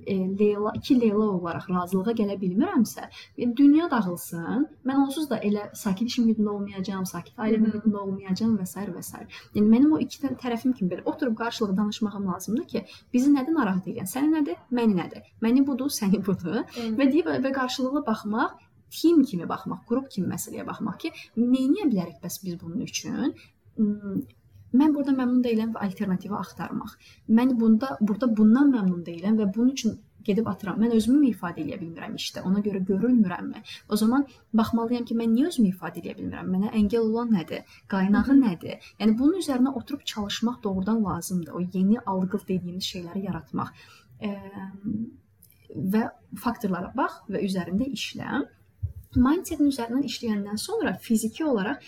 e, 0.06 0.16
Leyla, 0.40 0.72
iki 0.76 1.00
Leyla 1.02 1.28
olaraq 1.36 1.68
razılığa 1.70 2.16
gələ 2.20 2.38
bilmirəmsə, 2.42 3.08
e, 3.38 3.48
dünya 3.58 3.90
dağılsın. 3.92 4.68
Mən 4.88 5.04
onsuz 5.06 5.30
da 5.30 5.40
elə 5.50 5.68
sakit 5.78 6.12
iş 6.12 6.18
mühitində 6.24 6.54
olmayacağam, 6.56 7.06
sakit 7.06 7.38
ailə 7.38 7.60
mühitində 7.66 8.02
olmayacağam 8.06 8.58
və 8.60 8.68
s. 8.68 8.88
və 8.96 9.04
s. 9.04 9.22
Yəni 9.56 9.68
mənim 9.76 9.94
o 9.96 10.02
iki 10.06 10.22
tərəfim 10.44 10.76
kimi 10.78 10.92
belə 10.96 11.06
oturub 11.06 11.38
qarşılıqlı 11.38 11.78
danışmağım 11.78 12.28
lazımdır 12.34 12.68
ki, 12.74 12.84
bizi 13.14 13.32
nədir 13.36 13.58
narahat 13.58 13.88
edən? 13.88 14.10
Səni 14.16 14.34
nədir? 14.38 14.60
Məni 14.72 14.98
nədir? 14.98 15.32
Məni 15.42 15.66
budur, 15.68 15.90
səni 15.94 16.22
budur. 16.26 16.64
Hı. 16.76 16.92
Və 17.00 17.10
deyib 17.12 17.32
və 17.46 17.54
qarşılıqlı 17.56 18.06
baxmaq 18.08 18.60
tim 18.92 19.24
kimi 19.24 19.48
baxmaq, 19.50 19.86
qrup 19.88 20.12
kimi 20.12 20.28
məsələyə 20.34 20.66
baxmaq 20.68 20.98
ki, 21.06 21.14
nə 21.40 21.64
edə 21.64 21.90
bilərik 21.94 22.20
bəs 22.24 22.42
biz 22.44 22.60
bunun 22.60 22.86
üçün? 22.88 23.34
Mən 24.78 24.94
burada 24.96 25.16
məmnun 25.18 25.42
deyiləm 25.44 25.74
və 25.76 25.84
alternativi 25.88 26.38
axtarmaq. 26.38 26.96
Mən 27.40 27.58
bunda 27.60 27.98
burada 28.00 28.30
bundan 28.38 28.72
məmnun 28.76 29.04
deyiləm 29.08 29.40
və 29.42 29.50
bunun 29.56 29.74
üçün 29.76 30.00
gedib 30.26 30.48
atıram. 30.48 30.80
Mən 30.82 30.94
özümü 30.98 31.32
ifadə 31.32 31.64
edə 31.64 31.78
bilmirəm 31.82 32.16
işdə. 32.20 32.44
Ona 32.48 32.62
görə 32.66 32.82
görülmürəmmi? 32.88 33.64
O 33.90 33.98
zaman 33.98 34.26
baxmalıyam 34.58 35.06
ki, 35.10 35.18
mən 35.18 35.34
niyə 35.36 35.50
özümü 35.52 35.72
ifadə 35.74 36.02
edə 36.04 36.14
bilmirəm? 36.20 36.52
Mənə 36.56 36.74
əngəl 36.82 37.08
olan 37.08 37.34
nədir? 37.38 37.66
Qaynağı 37.94 38.38
nədir? 38.38 38.92
Yəni 39.02 39.18
bunun 39.20 39.42
üzərinə 39.42 39.74
oturub 39.82 40.06
çalışmaq 40.14 40.62
doğrudan 40.64 41.04
lazımdır. 41.06 41.54
O 41.58 41.62
yeni 41.74 42.00
algı 42.06 42.40
dediyimiz 42.48 42.92
şeyləri 42.94 43.26
yaratmaq. 43.26 43.74
E, 44.22 44.32
və 45.96 46.06
faktorlara 46.44 46.92
bax 46.96 47.22
və 47.32 47.44
üzərində 47.48 47.88
işlə. 47.98 48.44
Mindsetin 49.18 49.68
üzərindən 49.72 50.08
işləyəndən 50.08 50.60
sonra 50.62 50.94
fiziki 51.04 51.44
olaraq 51.46 51.84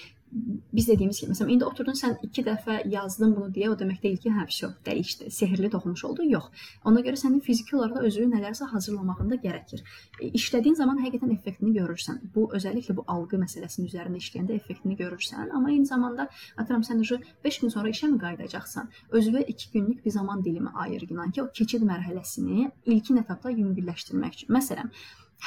biz 0.74 0.88
dediyimiz 0.88 1.20
kimi, 1.20 1.34
məsələn, 1.34 1.52
indi 1.54 1.66
oturdun 1.66 1.98
sən 1.98 2.16
2 2.26 2.44
dəfə 2.48 2.78
yazdın 2.90 3.36
bunu 3.36 3.52
deyə, 3.54 3.70
o 3.74 3.78
demək 3.78 4.02
deyil 4.04 4.18
ki, 4.24 4.32
hə, 4.34 4.46
vəsyo, 4.50 4.70
dəyişdi, 4.86 5.30
sehrli 5.32 5.70
toxumuş 5.74 6.04
oldu. 6.10 6.26
Yox. 6.30 6.50
Ona 6.90 7.04
görə 7.06 7.20
sənin 7.20 7.44
fiziki 7.46 7.76
olaraq 7.78 8.00
da 8.00 8.08
özünü 8.10 8.32
nələrsə 8.34 8.70
hazırlamağında 8.72 9.38
gərəkir. 9.46 9.84
E, 10.20 10.32
işlədiyin 10.40 10.80
zaman 10.80 11.02
həqiqətən 11.06 11.34
effektini 11.36 11.76
görürsən. 11.78 12.22
Bu 12.36 12.48
özəlliklə 12.58 12.98
bu 12.98 13.06
alqı 13.16 13.40
məsələsinin 13.44 13.90
üzərində 13.92 14.22
işləyəndə 14.24 14.58
effektini 14.58 14.98
görürsən, 14.98 15.54
amma 15.54 15.72
eyni 15.72 15.86
zamanda 15.90 16.28
atıram 16.58 16.86
sən 16.88 17.04
ışı 17.06 17.20
5 17.46 17.60
gün 17.64 17.76
sonra 17.78 17.94
işə 17.94 18.10
mi 18.12 18.22
qayıdacaqsan? 18.26 18.90
Özünə 19.12 19.46
2 19.46 19.72
günlük 19.74 20.06
bir 20.06 20.12
zaman 20.18 20.44
dilimi 20.44 20.70
ayır 20.74 21.06
inan 21.10 21.32
ki, 21.32 21.44
o 21.44 21.52
keçid 21.54 21.86
mərhələsini 21.86 22.72
ilkin 22.86 23.22
etapda 23.22 23.54
yüngülləşdirmək 23.54 24.40
üçün. 24.40 24.54
Məsələn, 24.58 24.90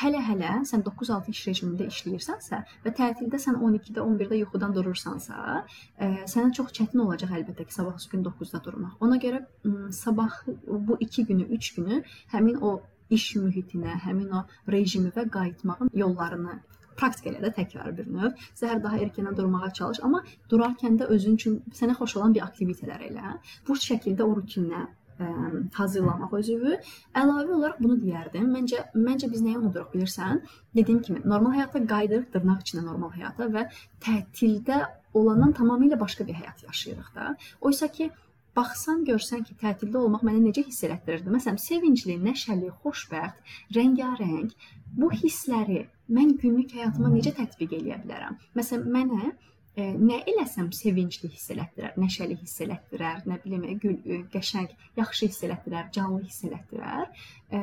hələ-hələ 0.01 0.53
sən 0.69 0.83
9-6 0.87 1.33
iş 1.33 1.43
rejimində 1.49 1.87
işləyirsənsə 1.93 2.61
və 2.85 2.93
tətildə 2.99 3.41
sən 3.43 3.59
12-də, 3.69 4.03
11-də 4.03 4.41
yuxudan 4.43 4.75
durursansa, 4.77 5.63
ə, 5.99 6.11
sənə 6.33 6.53
çox 6.59 6.75
çətin 6.79 7.05
olacaq 7.07 7.33
əlbəttə 7.41 7.67
ki, 7.69 7.77
sabah 7.79 7.97
gün 8.13 8.25
9-da 8.27 8.61
durmaq. 8.65 8.99
Ona 9.01 9.21
görə 9.23 9.43
ə, 9.43 9.75
sabah 9.97 10.43
bu 10.91 10.99
2 11.09 11.27
günü, 11.31 11.49
3 11.59 11.73
günü 11.79 12.03
həmin 12.35 12.61
o 12.61 12.79
iş 13.11 13.35
mühitinə, 13.41 13.99
həmin 14.05 14.33
o 14.35 14.45
rejimi 14.73 15.13
və 15.17 15.29
qayıtmağın 15.33 15.93
yollarını 15.95 16.59
praktika 16.97 17.31
elə 17.31 17.43
də 17.45 17.53
təkrar 17.59 17.93
bir 17.97 18.09
növ. 18.11 18.45
Səhər 18.59 18.83
daha 18.85 19.01
erkəndən 19.07 19.37
durmağa 19.39 19.71
çalış, 19.79 20.03
amma 20.07 20.23
durarkən 20.51 20.97
də 21.01 21.09
özün 21.17 21.41
üçün 21.41 21.59
sənə 21.81 21.97
xoş 21.99 22.17
olan 22.21 22.35
bir 22.37 22.47
aktivitetlər 22.47 23.05
elə. 23.11 23.35
Bu 23.69 23.77
şəkildə 23.89 24.25
o 24.25 24.37
rutinə 24.39 24.87
ə, 25.21 25.31
hazırlamaq 25.79 26.35
özünü. 26.41 26.77
Əlavə 27.23 27.57
olaraq 27.59 27.81
bunu 27.83 27.97
deyərdim. 28.03 28.47
Məncə 28.53 28.85
məncə 28.95 29.31
biz 29.33 29.43
nəyə 29.47 29.61
unuduruq 29.63 29.95
bilirsən? 29.95 30.43
Dediyim 30.77 31.03
kimi, 31.07 31.25
normal 31.25 31.57
həyata 31.57 31.83
qayıdırıq 31.95 32.31
dırnaq 32.35 32.63
içində 32.65 32.85
normal 32.87 33.15
həyata 33.17 33.51
və 33.57 33.67
tətildə 34.05 34.85
olandan 35.17 35.57
tamamilə 35.57 35.99
başqa 36.01 36.27
bir 36.29 36.39
həyat 36.43 36.65
yaşayırıq 36.69 37.11
da. 37.17 37.35
Oysa 37.61 37.89
ki, 37.93 38.11
baxsan 38.57 39.05
görsən 39.09 39.45
ki, 39.47 39.57
tətildə 39.61 40.01
olmaq 40.01 40.25
mənə 40.27 40.41
necə 40.47 40.65
hiss 40.67 40.85
elətdirirdi. 40.89 41.33
Məsələn, 41.33 41.59
sevincli, 41.61 42.17
nəşəli, 42.29 42.71
xoşbəxt, 42.85 43.59
rəngarəng 43.77 44.53
bu 44.97 45.11
hissləri 45.13 45.83
mən 46.17 46.37
günlük 46.41 46.77
həyatıma 46.79 47.13
necə 47.13 47.35
tətbiq 47.37 47.77
edə 47.81 48.01
bilərəm? 48.05 48.39
Məsələn, 48.57 48.89
mənə 48.97 49.33
nə 49.77 50.23
eləsəm 50.33 50.71
sevincli 50.73 51.29
hiss 51.29 51.51
elətdirər, 51.53 51.97
nəşəli 52.01 52.39
hiss 52.41 52.63
elətdirər, 52.65 53.25
nə 53.29 53.41
bilim, 53.45 53.65
gül, 53.83 53.97
e, 54.05 54.23
qəşəng, 54.33 54.71
yaxşı 54.97 55.29
hiss 55.29 55.45
elətdirər, 55.49 55.91
canlı 55.93 56.23
hiss 56.25 56.45
elətdirər. 56.49 57.11
E, 57.53 57.61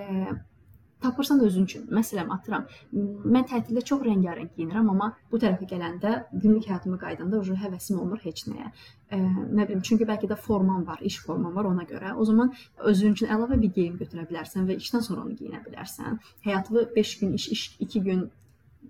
tapırsan 1.04 1.41
özün 1.43 1.65
üçün. 1.67 1.88
Məsələn, 1.91 2.30
atıram, 2.36 2.67
mən 2.93 3.47
tətildə 3.49 3.82
çox 3.89 4.04
rəngarəng 4.06 4.52
geyinirəm, 4.58 4.91
amma 4.93 5.10
bu 5.32 5.39
tərəfə 5.41 5.67
gələndə 5.71 6.13
günlük 6.32 6.69
həyatıma 6.69 6.99
qayıdanda 7.02 7.41
uje 7.41 7.58
həvəsim 7.60 7.99
olmur 7.99 8.21
heç 8.23 8.45
nəyə. 8.52 8.69
E, 9.10 9.19
nə 9.19 9.67
bilim, 9.67 9.82
çünki 9.89 10.08
bəlkə 10.08 10.30
də 10.32 10.38
forman 10.45 10.86
var, 10.88 11.02
iş 11.02 11.19
forman 11.26 11.56
var 11.58 11.71
ona 11.71 11.88
görə. 11.89 12.13
O 12.13 12.30
zaman 12.30 12.54
özün 12.93 13.17
üçün 13.17 13.34
əlavə 13.36 13.60
bir 13.65 13.73
geyim 13.80 13.97
götürə 13.99 14.28
bilərsən 14.30 14.69
və 14.69 14.78
işdən 14.80 15.04
sonra 15.10 15.26
onu 15.26 15.36
geyinə 15.41 15.65
bilərsən. 15.65 16.21
Həyatını 16.45 16.88
5 16.95 17.17
gün 17.19 17.34
iş, 17.41 17.49
iş 17.58 17.67
2 17.89 18.04
gün 18.08 18.23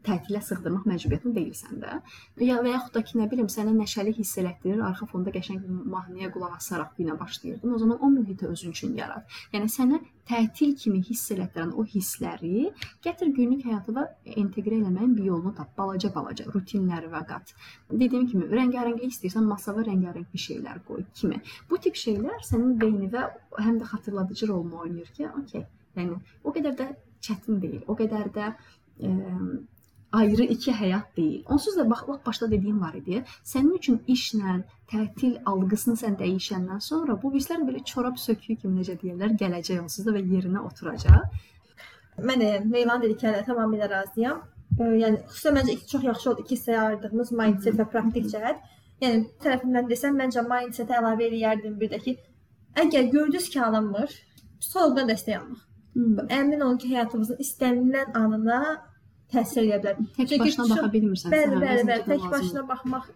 tətilə 0.05 0.41
sığdırmaq 0.43 0.87
məcburiyyətində 0.89 1.35
deyilsən 1.37 1.81
də. 1.83 1.99
Ya 2.43 2.57
və 2.63 2.73
yaxud 2.73 2.95
da 2.97 3.03
ki, 3.07 3.17
nə 3.19 3.27
bilim, 3.31 3.49
sənə 3.51 3.73
nəşəli 3.75 4.13
hiss 4.17 4.39
elətdirir, 4.41 4.81
arxa 4.85 5.07
fonda 5.11 5.33
qəşəng 5.35 5.61
mahnıya 5.93 6.31
qulaq 6.33 6.57
asaraq 6.57 6.95
günə 6.99 7.17
başlayırdın. 7.19 7.73
O 7.73 7.79
zaman 7.83 8.03
o 8.03 8.09
mühiti 8.09 8.47
özün 8.47 8.75
üçün 8.75 8.95
yarat. 8.99 9.37
Yəni 9.53 9.69
sənə 9.71 10.01
tətil 10.29 10.75
kimi 10.79 11.01
hiss 11.03 11.31
elətdirən 11.35 11.73
o 11.75 11.85
hissləri 11.93 12.69
gətir 13.03 13.31
günlük 13.37 13.65
həyatına 13.67 14.05
inteqrə 14.43 14.79
etməyin 14.81 15.15
bir 15.17 15.29
yolunu 15.31 15.53
tap. 15.57 15.71
Balaca-balaca 15.77 16.45
rutinləri 16.53 17.09
və 17.11 17.23
qat. 17.27 17.55
Dediyim 17.91 18.27
kimi, 18.31 18.47
rəngarənglik 18.51 19.11
istəyirsən, 19.15 19.47
masava 19.49 19.83
rəngarəng 19.87 20.27
bir 20.33 20.43
şeylər 20.47 20.83
qoy 20.87 21.05
kimi. 21.17 21.41
Bu 21.69 21.79
tip 21.83 21.97
şeylər 21.99 22.43
sənin 22.49 22.77
beyninə 22.81 23.25
həm 23.59 23.79
də 23.81 23.89
xatırladıcı 23.91 24.47
rolunu 24.51 24.83
oynayır 24.85 25.11
ki, 25.17 25.27
okey. 25.41 25.65
Yəni 25.97 26.19
o 26.43 26.53
qədər 26.55 26.77
də 26.79 26.87
çətin 27.25 27.59
deyil. 27.63 27.83
O 27.87 27.97
qədər 27.97 28.31
də 28.35 28.49
ə, 28.53 29.11
ayrı 30.13 30.43
iki 30.55 30.71
həyat 30.71 31.17
deyil. 31.17 31.43
Onsuz 31.49 31.77
da 31.77 31.89
bax, 31.89 32.07
bax 32.07 32.19
başda 32.25 32.51
dediyim 32.51 32.81
var 32.81 32.93
idi. 32.93 33.23
Sənin 33.43 33.77
üçün 33.77 33.99
işlə, 34.15 34.59
tətil 34.91 35.39
algısını 35.49 35.97
sən 36.03 36.17
dəyişəndən 36.19 36.81
sonra 36.87 37.17
bu 37.21 37.33
hisslər 37.33 37.65
belə 37.67 37.83
çorab 37.91 38.19
söküyü 38.21 38.59
kimi 38.61 38.81
necə 38.81 38.95
deyirlər, 39.01 39.33
gələcək 39.41 39.81
onsuz 39.81 40.05
da 40.05 40.13
və 40.17 40.21
yerinə 40.35 40.61
oturacaq. 40.69 41.41
Mən 42.29 42.45
Meyvan 42.69 43.01
dediklərinə 43.01 43.41
tamamilə 43.47 43.89
razıyam. 43.89 44.43
Yəni 44.77 45.19
xüsusən 45.31 45.57
məncə 45.57 45.73
iki 45.77 45.89
çox 45.89 46.05
yaxşı 46.09 46.29
oldu 46.29 46.45
iki 46.45 46.55
hissəyə 46.55 46.85
ayırdığımız 46.85 47.31
mindset 47.39 47.75
və 47.81 47.89
praktik 47.89 48.29
cəhət. 48.29 48.61
Yəni 49.01 49.25
tərəfimdən 49.43 49.89
desəm 49.89 50.17
məncə 50.21 50.45
mindset-ə 50.45 50.99
əlavə 51.01 51.27
eləyərdim 51.27 51.75
bir 51.81 51.91
də 51.91 51.99
ki, 52.05 52.15
əgər 52.85 53.09
gördünüz 53.13 53.49
ki, 53.53 53.59
alınmır, 53.67 54.13
psixoloqdan 54.61 55.09
dəstək 55.09 55.39
almaq. 55.39 55.61
Hmm. 55.93 56.21
Əmin 56.39 56.63
olun 56.65 56.79
ki, 56.81 56.89
həyatınızın 56.93 57.41
istənilən 57.43 58.15
anına 58.17 58.61
təsir 59.33 59.67
edə 59.67 59.95
bilər. 59.97 60.13
Tək 60.17 60.29
Çünki 60.29 60.39
başına 60.45 60.67
baxa 60.71 60.89
bilmirsən. 60.95 61.35
Bəli, 61.35 61.59
bəli, 61.65 61.85
bəli, 61.89 62.05
tək 62.11 62.29
başına 62.35 62.63
baxmaq. 62.69 63.11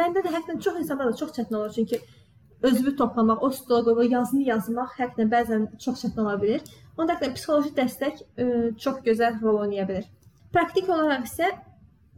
Məndə 0.00 0.24
də 0.24 0.32
həqiqətən 0.34 0.62
çox 0.66 0.80
insanda 0.82 1.06
da 1.10 1.16
çox 1.20 1.34
çətin 1.36 1.58
olur 1.60 1.74
çünki 1.76 2.00
özünü 2.62 2.96
toplamaq, 2.96 3.42
o 3.46 3.50
stola 3.50 3.94
qoyub 3.94 4.12
yazını 4.16 4.48
yazmaq 4.48 4.96
həqiqətən 4.98 5.32
bəzən 5.34 5.66
çox 5.84 6.04
çətin 6.04 6.24
ola 6.24 6.36
bilər. 6.42 6.66
Onda 6.98 7.14
da 7.20 7.30
psixoloji 7.34 7.74
dəstək 7.76 8.22
ə, 8.22 8.26
e, 8.42 8.46
çox 8.84 9.02
gözəl 9.06 9.40
rol 9.42 9.62
oynaya 9.64 9.86
bilər. 9.90 10.06
Praktik 10.52 10.88
olaraq 10.90 11.26
isə 11.28 11.52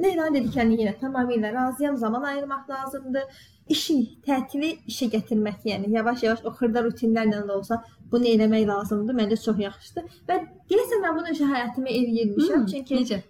Leyla 0.00 0.31
dediklərini 0.33 0.79
yenə 0.81 0.94
tamamilə 1.00 1.53
razıyam. 1.53 1.96
Zaman 1.96 2.22
ayırmaq 2.31 2.70
lazımdır. 2.70 3.40
İşi, 3.70 3.96
tətili 4.26 4.70
işə 4.90 5.11
gətirmək, 5.12 5.66
yəni 5.68 5.90
yavaş-yavaş 5.94 6.46
o 6.48 6.53
xırda 6.57 6.83
rutinlərlə 6.87 7.42
də 7.46 7.57
olsa 7.59 7.83
bunu 8.12 8.31
eləmək 8.33 8.64
lazımdır. 8.70 9.18
Məncə 9.20 9.38
çox 9.44 9.61
yaxşıdır. 9.64 10.09
Və 10.29 10.38
deyəsən 10.72 11.05
mən 11.05 11.18
bunu 11.18 11.35
işə 11.37 11.50
həyatımı 11.53 11.92
eləyirmişəm. 11.98 12.57
Hmm, 12.57 12.66
çünki 12.72 12.98
necə? 12.98 13.20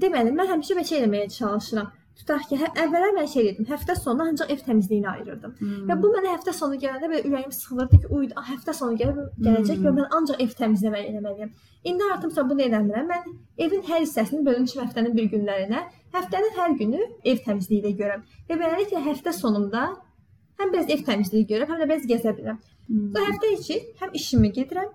Deməli, 0.00 0.32
mən 0.32 0.48
həmişə 0.54 0.78
belə 0.78 0.88
şey 0.88 1.02
eləməyə 1.02 1.28
çalışıram. 1.34 1.90
Tutaq 2.16 2.44
ki, 2.48 2.56
hə, 2.60 2.68
əvvəllər 2.84 3.14
mən 3.16 3.28
şey 3.32 3.42
edirdim. 3.42 3.66
Həftə 3.70 3.94
sonu 3.96 4.24
ancaq 4.28 4.50
ev 4.52 4.60
təmizliyini 4.66 5.08
ayırırdım. 5.10 5.54
Hmm. 5.58 5.82
Və 5.88 5.96
bu 6.02 6.10
mənə 6.12 6.34
həftə 6.34 6.52
sonu 6.54 6.76
gələndə 6.80 7.08
belə 7.10 7.22
ürəyim 7.28 7.52
sıxılırdı 7.56 8.00
ki, 8.02 8.10
uy, 8.16 8.28
həftə 8.50 8.74
sonu 8.76 8.98
gəlib 9.00 9.18
gələcək 9.46 9.78
hmm. 9.78 9.86
və 9.86 9.92
mən 9.96 10.16
ancaq 10.18 10.42
ev 10.44 10.54
təmizləməyi 10.60 11.08
eləməliyəm. 11.10 11.52
İndi 11.90 12.08
artımsa 12.14 12.44
bunu 12.50 12.64
eləmirəm. 12.68 13.08
Mən 13.10 13.32
evin 13.66 13.84
hər 13.88 14.04
hissəsini 14.04 14.44
bölmüşəm 14.46 14.84
həftənin 14.84 15.16
bir 15.16 15.30
günlərinə. 15.32 15.84
Həftənin 16.14 16.56
hər 16.60 16.76
günü 16.82 17.02
ev 17.32 17.44
təmizliyi 17.46 17.82
ilə 17.82 17.94
görürəm. 18.00 18.26
Və 18.50 18.58
beləliklə 18.60 19.04
həftə 19.08 19.32
sonunda 19.36 19.88
həm 20.60 20.74
biraz 20.74 20.90
ev 20.92 21.06
təmizliyi 21.08 21.48
görürəm, 21.48 21.72
həm 21.72 21.82
də 21.82 21.88
biraz 21.90 22.10
gəzə 22.10 22.34
bilirəm. 22.36 22.60
Hmm. 22.88 23.08
Və 23.14 23.24
həftə 23.30 23.54
içi 23.56 23.78
həm 24.02 24.12
işimi 24.20 24.52
gedirəm, 24.58 24.90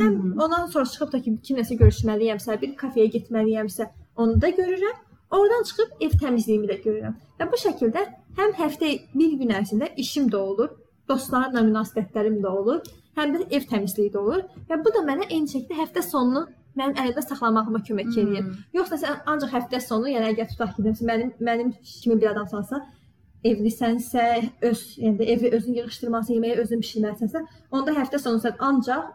həm 0.00 0.14
hmm. 0.14 0.40
ondan 0.40 0.66
sonra 0.72 0.90
çıxıb 0.90 1.12
da 1.12 1.20
ki, 1.22 1.36
kimləsə 1.48 1.76
görüşməliyəmsə, 1.82 2.56
bir 2.62 2.74
kafeyə 2.80 3.12
getməliyəmsə, 3.14 3.90
onu 4.16 4.40
da 4.40 4.48
görürəm. 4.48 4.96
Oradan 5.30 5.62
çıxıb 5.68 6.02
ev 6.06 6.18
təmizliyimi 6.22 6.68
də 6.70 6.80
görürəm. 6.84 7.14
Və 7.40 7.46
bu 7.52 7.60
şəkildə 7.60 8.02
həm 8.38 8.52
həftə 8.58 8.90
bir 9.14 9.38
gün 9.40 9.54
ərzində 9.60 9.88
işim 9.96 10.28
də 10.30 10.36
olur, 10.36 10.74
dostlarımla 11.08 11.64
münasibətlərim 11.70 12.40
də 12.44 12.50
olur, 12.60 12.82
həm 13.18 13.34
də 13.34 13.48
ev 13.50 13.66
təmizliyi 13.70 14.12
də 14.14 14.20
olur. 14.20 14.44
Və 14.68 14.78
bu 14.84 14.92
da 14.94 15.02
mənə 15.08 15.30
eyni 15.30 15.50
şəkildə 15.50 15.80
həftə 15.80 16.04
sonunu 16.06 16.46
mənim 16.78 16.98
əlimdə 16.98 17.22
saxlamağıma 17.22 17.80
kömək 17.88 18.10
hmm. 18.10 18.34
edir. 18.34 18.46
Yoxsa 18.74 18.98
sən 19.02 19.20
ancaq 19.30 19.52
həftə 19.54 19.80
sonu, 19.82 20.10
yəni 20.10 20.32
əgər 20.32 20.50
tutaq 20.52 20.76
ki, 20.76 20.94
mənim 21.06 21.32
mənim 21.48 21.72
kimi 21.84 22.18
bir 22.20 22.32
adamsansa, 22.32 22.80
evlisənsə, 23.44 24.24
öz, 24.70 24.82
yəni 25.04 25.28
evi 25.34 25.52
özün 25.58 25.78
yığışdırmalısan, 25.80 26.38
yeməyi 26.38 26.58
özün 26.64 26.82
bişirməlisənsə, 26.82 27.44
onda 27.70 27.94
həftə 27.98 28.18
sonu 28.22 28.40
sən 28.42 28.56
ancaq 28.68 29.12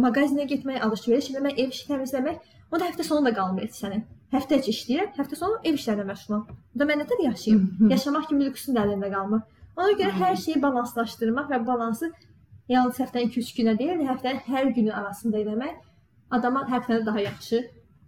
mağazinə 0.00 0.46
getmək, 0.50 0.82
alış-veriş 0.86 1.30
etmək, 1.32 1.58
ev 1.64 1.74
işi 1.74 1.88
təmizləmək, 1.88 2.42
onda 2.70 2.88
həftə 2.88 3.06
sonu 3.06 3.26
da 3.26 3.34
qalmır 3.34 3.68
sənin. 3.74 4.06
Həftə 4.30 4.60
içi 4.60 4.74
işləyirəm, 4.74 5.12
həftə 5.18 5.36
sonu 5.38 5.58
ev 5.66 5.78
işlərinə 5.78 6.06
məşğulam. 6.06 6.42
Bu 6.48 6.80
da 6.80 6.86
mən 6.86 7.02
nətər 7.02 7.22
yaşayım? 7.24 7.62
Yaşamaq 7.90 8.28
kimi 8.30 8.46
lüksün 8.46 8.76
də 8.76 8.84
əlində 8.86 9.10
qalmır. 9.10 9.42
Ona 9.76 9.94
görə 9.98 10.12
hər 10.20 10.36
şeyi 10.38 10.62
balanslaşdırmaq 10.62 11.50
və 11.50 11.60
balansı 11.66 12.12
yalnız 12.70 13.00
həftənin 13.02 13.32
2-3 13.34 13.52
günə 13.58 13.76
deyil, 13.78 14.04
həftənin 14.06 14.42
hər 14.46 14.70
günü 14.76 14.92
arasında 14.94 15.40
eləmək 15.42 15.78
adama 16.30 16.64
həftəni 16.70 17.06
daha 17.06 17.20
yaxşı 17.20 17.56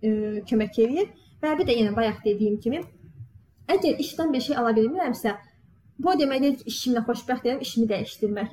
e, 0.03 0.11
kömək 0.49 0.79
eləyir. 0.85 1.09
Və 1.43 1.57
bir 1.59 1.67
də 1.67 1.75
yenə 1.75 1.95
bayaq 1.97 2.21
dediyim 2.25 2.59
kimi, 2.63 2.85
əgər 3.75 3.99
işdən 4.05 4.31
bir 4.35 4.45
şey 4.45 4.59
ala 4.61 4.71
bilmirəmsə, 4.77 5.33
bu 5.99 6.15
demək 6.21 6.45
deyil 6.45 6.59
ki, 6.61 6.69
işimlə 6.71 7.03
xoşbəxtəm, 7.09 7.63
işimi 7.67 7.89
dəyişdirmək. 7.91 8.53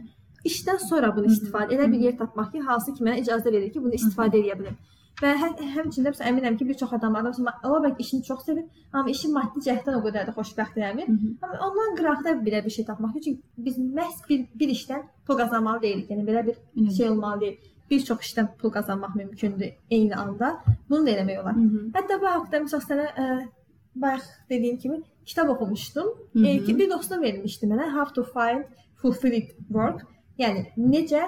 İşdən 0.50 0.80
sonra 0.88 1.12
bunu 1.16 1.30
istifadə 1.30 1.76
elə 1.76 1.86
bir 1.92 2.02
yer 2.08 2.16
tapmaq 2.18 2.50
ki, 2.54 2.64
hansı 2.66 2.96
ki 2.96 3.06
mənə 3.06 3.22
icazə 3.22 3.54
verir 3.54 3.70
ki, 3.74 3.84
bunu 3.84 3.94
istifadə 4.00 4.40
edə 4.42 4.58
bilim. 4.58 4.80
Və 5.20 5.32
hə, 5.36 5.50
həmçində 5.76 6.14
məsələn 6.14 6.30
əminəm 6.32 6.58
ki, 6.60 6.68
bir 6.70 6.78
çox 6.80 6.94
adamlar 6.96 7.26
da 7.28 7.32
ola 7.68 7.80
bilər 7.84 7.96
ki, 7.98 8.04
işini 8.06 8.24
çox 8.24 8.46
sevir, 8.46 8.64
amma 8.94 9.12
işin 9.12 9.34
maddi 9.36 9.64
cəhətdən 9.66 9.98
o 10.00 10.04
qədər 10.06 10.30
də 10.30 10.36
xoşbəxt 10.38 10.78
eləmir. 10.80 11.10
Amma 11.44 11.60
ondan 11.68 11.98
qıraqda 12.00 12.36
belə 12.46 12.62
bir 12.66 12.76
şey 12.76 12.86
tapmaq 12.86 13.18
üçün 13.20 13.42
biz 13.58 13.78
məhz 13.78 14.22
bir 14.30 14.46
bir 14.60 14.70
işdən 14.76 15.04
pul 15.28 15.38
qazanmalı 15.42 15.82
deyilik. 15.82 16.10
Yəni 16.10 16.24
belə 16.30 16.46
bir 16.48 16.56
Hı 16.56 16.86
-hı. 16.86 16.96
şey 16.98 17.10
olmalı 17.10 17.42
deyil. 17.42 17.58
Bir 17.92 18.00
çox 18.06 18.20
işdən 18.20 18.48
pul 18.58 18.72
qazanmaq 18.72 19.16
mümkündür 19.16 19.72
eyni 19.92 20.16
anda. 20.16 20.62
Bunu 20.90 21.06
da 21.06 21.12
eləmək 21.12 21.42
olar. 21.42 21.56
Hı 21.56 21.60
-hı. 21.60 21.92
Hətta 21.98 22.22
bu 22.22 22.26
haqqda 22.26 22.58
məsəl 22.58 22.82
sənə 22.90 23.08
ə, 23.24 23.48
bayaq 23.96 24.24
dediyim 24.50 24.78
kimi 24.78 25.02
kitab 25.26 25.50
oxumuşdum. 25.50 26.08
Hı 26.34 26.40
E, 26.40 26.58
-hı. 26.58 26.66
ki 26.66 26.78
bir 26.80 26.90
dostum 26.90 27.22
vermişdi 27.22 27.66
mənə 27.66 27.92
How 27.96 28.14
to 28.14 28.24
Find 28.24 28.64
Fulfilled 28.96 29.50
Work. 29.68 30.00
Yəni 30.40 30.66
necə 30.78 31.22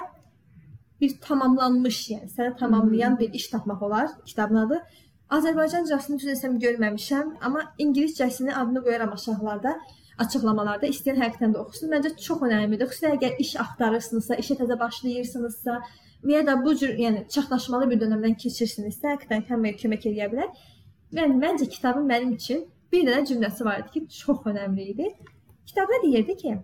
bir 1.02 1.16
tamamlanmış, 1.20 1.98
yəni 2.14 2.28
səni 2.36 2.56
tamamlayan 2.58 3.18
bir 3.18 3.32
iş 3.38 3.48
tapmaq 3.54 3.82
olar 3.86 4.10
kitabın 4.26 4.60
adı. 4.66 4.78
Azərbaycancasını 5.36 6.18
düz 6.20 6.28
desəm 6.30 6.58
görməmişəm, 6.62 7.34
amma 7.46 7.62
ingiliscəsini 7.78 8.54
adını 8.54 8.82
qoyaram 8.86 9.12
aşağılarda 9.16 9.72
açıqlamalarda 10.24 10.90
istəyən 10.94 11.18
həqiqətən 11.24 11.54
də 11.54 11.60
oxusun. 11.62 11.90
Məncə 11.94 12.12
çox 12.26 12.44
əhəmiylidir. 12.46 12.90
Xüsusən 12.92 13.16
əgər 13.16 13.38
iş 13.44 13.54
axtarırsınızsa, 13.64 14.38
işə 14.42 14.58
təzə 14.60 14.78
başlayırsınızsa 14.80 15.78
və 16.26 16.36
ya 16.36 16.42
da 16.46 16.56
bu 16.64 16.74
cür, 16.78 16.92
yəni 17.04 17.24
çaxnaşmalı 17.34 17.88
bir 17.90 18.02
dövrdən 18.02 18.36
keçirsinizsə, 18.44 19.16
həqiqətən 19.16 19.48
həmmə 19.48 19.74
kömək 19.80 20.06
edə 20.12 20.28
bilər. 20.34 20.52
Yəni 21.18 21.40
məncə 21.40 21.68
kitabın 21.76 22.06
mənim 22.12 22.36
üçün 22.38 22.66
bir 22.92 23.08
dənə 23.08 23.26
cümləsi 23.32 23.64
var 23.64 23.82
idi 23.82 23.90
ki, 23.94 24.04
çox 24.22 24.46
önəmli 24.52 24.88
idi. 24.94 25.08
Kitabda 25.66 26.02
deyirdi 26.04 26.36
ki, 26.36 26.58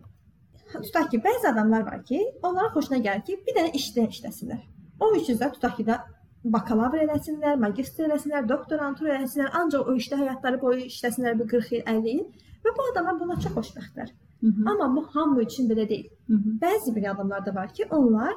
tutaq 0.73 1.11
ki, 1.11 1.21
bəzi 1.25 1.49
adamlar 1.53 1.87
var 1.87 2.05
ki, 2.05 2.21
onların 2.43 2.73
xoşuna 2.77 2.99
gəlir 3.07 3.25
ki, 3.27 3.39
bir 3.47 3.57
dənə 3.59 3.73
işdə 3.81 4.07
işləsinlər. 4.13 4.63
O 5.01 5.13
üçün 5.17 5.39
də 5.41 5.51
tutaq 5.55 5.77
ki, 5.79 5.87
də 5.89 5.99
bakalavr 6.45 7.03
eləsinlər, 7.05 7.59
magistr 7.61 8.07
eləsinlər, 8.09 8.47
doktorantur 8.49 9.11
eləsinlər, 9.17 9.51
ancaq 9.61 9.89
o 9.89 9.97
işdə 9.99 10.19
həyatları 10.23 10.61
boyu 10.63 10.87
işləsinlər 10.87 11.39
bir 11.41 11.49
40 11.55 11.73
il, 11.79 11.85
50 11.95 12.13
il 12.15 12.25
və 12.65 12.75
bu 12.77 12.89
adamlar 12.93 13.21
buna 13.21 13.39
çox 13.43 13.55
xoşbəxtlər. 13.57 14.13
Hı 14.41 14.47
-hı. 14.47 14.69
Amma 14.71 14.97
bu 14.97 15.07
hamı 15.15 15.43
üçün 15.43 15.69
belə 15.71 15.89
deyil. 15.89 16.11
Hı 16.27 16.33
-hı. 16.33 16.59
Bəzi 16.61 16.95
bir 16.95 17.11
adamlar 17.11 17.47
da 17.47 17.55
var 17.55 17.75
ki, 17.75 17.87
onlar 17.91 18.35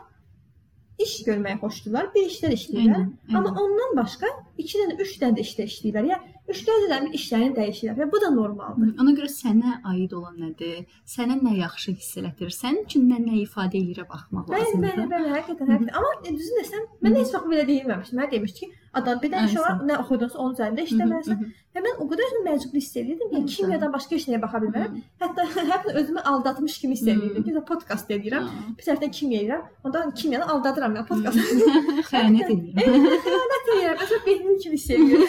iş 0.99 1.13
görməyi 1.27 1.59
xoşdurlar, 1.59 2.13
bir 2.15 2.23
işlər 2.29 2.53
işləyirlər. 2.57 3.05
Amma 3.35 3.49
ondan 3.49 3.95
başqa 3.97 4.27
2 4.57 4.77
dənə, 4.79 4.95
3 5.01 5.21
dənə 5.21 5.37
də 5.37 5.45
işdə 5.47 5.63
işləyirlər. 5.69 6.05
Yəni 6.11 6.21
3-4 6.51 6.89
dənə 6.91 7.07
bir 7.09 7.17
işlərini 7.19 7.55
dəyişirlər 7.57 7.97
və 8.01 8.07
bu 8.11 8.19
da 8.23 8.29
normaldır. 8.35 8.91
Ona 9.01 9.13
görə 9.17 9.29
sənə 9.31 9.77
aid 9.93 10.13
olan 10.17 10.37
nədir? 10.43 10.83
Sənə 11.15 11.37
nə 11.41 11.55
yaxşı 11.61 11.95
hiss 11.97 12.17
elətdirir? 12.21 12.53
Sənin 12.55 12.83
üçün 12.87 13.07
nə 13.11 13.19
nə 13.23 13.39
ifadə 13.45 13.79
eləyir 13.79 14.05
baxmaq 14.11 14.49
Bəli, 14.51 14.65
lazımdır. 14.67 14.95
bəli, 14.97 15.09
bəli, 15.15 15.33
həqiqətən, 15.37 15.71
həqiqətən. 15.75 15.97
Amma 16.01 16.13
e, 16.27 16.35
düzünü 16.37 16.63
desəm, 16.63 16.87
mən 17.07 17.19
heç 17.21 17.33
vaxt 17.37 17.51
belə 17.53 17.67
deyilməmişdim. 17.71 18.21
Mən 18.21 18.31
demişdi 18.35 18.59
ki, 18.59 18.71
adam 18.93 19.19
bir 19.21 19.31
dənə 19.31 19.47
iş 19.47 19.55
var, 19.63 19.77
nə 19.87 19.97
oxudunsa 20.01 20.39
onun 20.41 20.55
üzərində 20.55 20.83
işləməlisən. 20.87 21.43
Və 21.75 21.83
mən 21.85 21.99
o 22.03 22.07
qədər 22.11 22.33
məcbur 22.45 22.79
hiss 22.79 22.97
edirdim 22.99 23.29
ki, 23.31 23.41
kimyadan 23.55 23.93
başqa 23.93 24.17
heç 24.17 24.25
nəyə 24.27 24.41
baxa 24.43 24.59
bilmirəm. 24.63 24.97
Hətta 25.23 25.45
hətta 25.71 25.93
özümü 26.01 26.23
aldatmış 26.31 26.77
kimi 26.81 26.97
hiss 26.97 27.07
edirdim. 27.13 27.45
Də 27.55 27.63
podkast 27.69 28.11
edirəm. 28.11 28.49
Bir 28.77 28.87
tərəfdən 28.87 29.13
kimya 29.19 29.39
edirəm. 29.45 29.63
Ondan 29.87 30.11
kimyanı 30.21 30.49
aldadıram 30.55 30.97
ya 30.99 31.05
podkast. 31.07 31.39
Xəyanət 32.11 32.51
edirəm. 32.57 33.07
Deyirəm, 33.71 33.97
məsələn 34.03 34.25
beynim 34.27 34.59
kimi 34.65 34.79
hiss 34.79 34.91
edirəm. 34.97 35.25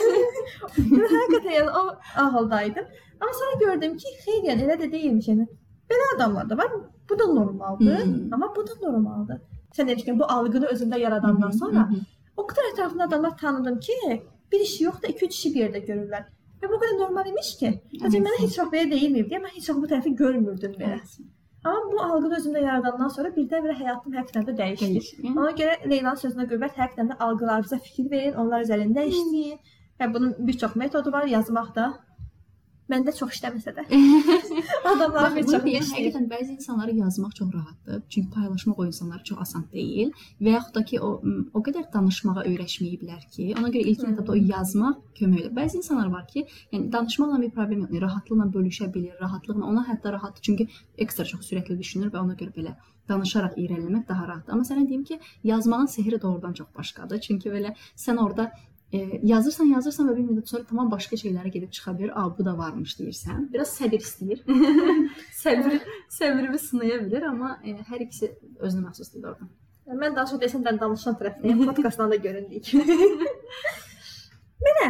Həqiqətən 0.80 1.52
yəni 1.58 1.76
o 1.82 1.84
ağıldaydım. 2.24 2.90
Amma 3.20 3.34
sonra 3.38 3.58
gördüm 3.64 3.96
ki, 3.96 4.16
xeyr 4.24 4.48
yəni 4.50 4.66
elə 4.66 4.80
də 4.80 4.90
deyilmiş 4.92 5.30
yəni. 5.30 5.46
Belə 5.92 6.08
adamlar 6.16 6.50
da 6.50 6.58
var. 6.58 6.74
Bu 7.10 7.18
da 7.18 7.26
normaldır, 7.26 8.02
amma 8.32 8.48
bu 8.56 8.66
da 8.66 8.74
normaldır. 8.82 9.38
Sən 9.76 9.88
demişkən 9.88 10.18
bu 10.18 10.26
algını 10.32 10.66
özündə 10.74 10.98
yaradandan 11.00 11.50
sonra 11.50 11.88
o 12.36 12.46
qədər 12.48 12.72
ətrafında 12.72 13.08
adamlar 13.10 13.36
tanıdım 13.38 13.80
ki, 13.80 13.98
bir 14.52 14.60
işi 14.60 14.84
yox 14.84 15.02
da 15.02 15.12
2-3 15.12 15.28
işi 15.38 15.52
bir 15.54 15.64
yerdə 15.64 15.84
görürlər. 15.90 16.24
Və 16.62 16.70
bu 16.70 16.78
qədər 16.80 16.98
normal 17.00 17.28
imiş 17.30 17.52
ki, 17.60 17.70
Həcə 18.02 18.18
mənə 18.24 18.40
heç 18.40 18.58
vaxt 18.60 18.72
belə 18.74 18.90
deyilməyib 18.90 19.32
mən 19.32 19.54
heç 19.56 19.70
vaxt 19.70 19.80
bu 19.82 19.90
tərəfi 19.92 20.14
görmürdüm 20.22 20.76
belə. 20.78 21.00
Amma 21.64 21.92
bu 21.92 22.00
algını 22.02 22.38
özümdə 22.38 22.62
yaradandan 22.62 23.10
sonra 23.14 23.28
birdən-birə 23.36 23.74
həyatım 23.78 24.14
həqiqətən 24.18 24.46
də 24.48 24.54
dəyişdi. 24.60 24.86
Dəyişir. 24.94 25.26
Ona 25.32 25.50
görə 25.60 25.90
Leylanın 25.90 26.18
sözünə 26.22 26.46
qüvvət 26.50 26.78
həqiqətən 26.80 27.12
də 27.12 27.18
algılarınıza 27.26 27.78
fikir 27.84 28.08
verin, 28.10 28.34
onlar 28.42 28.64
üzərində 28.66 29.04
işləyin. 29.10 29.60
Və 30.00 30.08
bunun 30.14 30.32
bir 30.48 30.58
çox 30.58 30.74
metodu 30.82 31.12
var, 31.14 31.28
yazmaq 31.30 31.68
da. 31.76 31.84
Məndə 32.92 33.14
çox 33.16 33.30
işləməsə 33.36 33.72
də. 33.76 33.84
Adamların 34.92 35.36
Bax, 35.36 35.52
bir 35.52 35.62
deyən 35.66 35.84
işləyir. 35.84 35.92
həqiqətən 35.96 36.26
bəzi 36.32 36.50
insanlara 36.58 36.92
yazmaq 36.98 37.34
çox 37.38 37.48
rahatdır. 37.54 38.02
Çünki 38.12 38.30
paylaşmaq 38.34 38.78
o 38.82 38.86
insanlara 38.86 39.22
çox 39.28 39.38
asan 39.44 39.64
deyil 39.72 40.10
və 40.40 40.54
yaxud 40.56 40.74
da 40.78 40.84
ki 40.90 41.00
o 41.00 41.10
o 41.54 41.62
qədər 41.68 41.88
danışmağa 41.94 42.44
öyrəşməyiblər 42.50 43.22
ki, 43.34 43.48
ona 43.58 43.68
görə 43.74 43.84
ilk 43.92 44.02
Hmm. 44.02 44.12
etapda 44.14 44.32
o 44.32 44.38
yazmaq 44.54 44.96
kömək 45.18 45.40
edir. 45.40 45.52
Bəzi 45.60 45.76
insanlar 45.82 46.08
var 46.12 46.26
ki, 46.32 46.46
yəni 46.72 46.92
danışmaqla 46.92 47.40
bir 47.42 47.50
problem 47.50 47.80
yox, 47.84 47.90
yəni 47.90 48.00
rahatlıqla 48.06 48.46
bölüşə 48.56 48.92
bilir, 48.94 49.14
rahatlıqla 49.20 49.64
ona 49.72 49.86
hətta 49.88 50.12
rahatdır 50.12 50.42
çünki 50.42 50.68
ekstra 50.98 51.24
çox 51.24 51.46
sürətli 51.50 51.78
düşünür 51.78 52.10
və 52.12 52.18
ona 52.24 52.34
görə 52.34 52.52
belə 52.58 52.74
danışaraq 53.08 53.56
irəliləmək 53.58 54.04
daha 54.08 54.26
rahatdır. 54.28 54.52
Amma 54.52 54.64
sənə 54.64 54.84
deyim 54.88 55.04
ki, 55.04 55.18
yazmağın 55.44 55.86
sehri 55.86 56.20
doğrudan 56.22 56.52
çox 56.52 56.68
başqadır. 56.76 57.20
Çünki 57.20 57.48
belə 57.50 57.74
sən 57.96 58.18
orada 58.24 58.52
e, 58.92 59.20
yazırsan, 59.22 59.70
yazırsan 59.72 60.08
və 60.10 60.16
bir 60.16 60.26
müddət 60.26 60.52
sonra 60.52 60.66
tamam 60.68 60.90
başqa 60.92 61.16
şeylərə 61.20 61.52
gedib 61.54 61.72
çıxa 61.76 61.94
bilər. 61.98 62.12
A, 62.18 62.26
bu 62.38 62.44
da 62.44 62.56
varmış 62.58 62.94
deyirsən. 63.00 63.48
Biraz 63.54 63.72
səbir 63.78 64.04
istəyir. 64.04 64.42
səbir 65.42 65.80
səbrimi 66.12 66.60
sınaya 66.60 67.00
bilər, 67.04 67.28
amma 67.30 67.56
e, 67.64 67.76
hər 67.88 68.04
ikisi 68.06 68.32
özünə 68.60 68.86
məxsusdur 68.88 69.32
orada. 69.32 69.48
Mən 70.02 70.14
daha 70.16 70.28
çox 70.30 70.40
desəm 70.42 70.62
də 70.66 70.76
danışan 70.80 71.18
tərəfdəyəm. 71.20 71.64
Podkastdan 71.70 72.12
da 72.12 72.20
göründük. 72.26 72.70
Mənə 74.66 74.86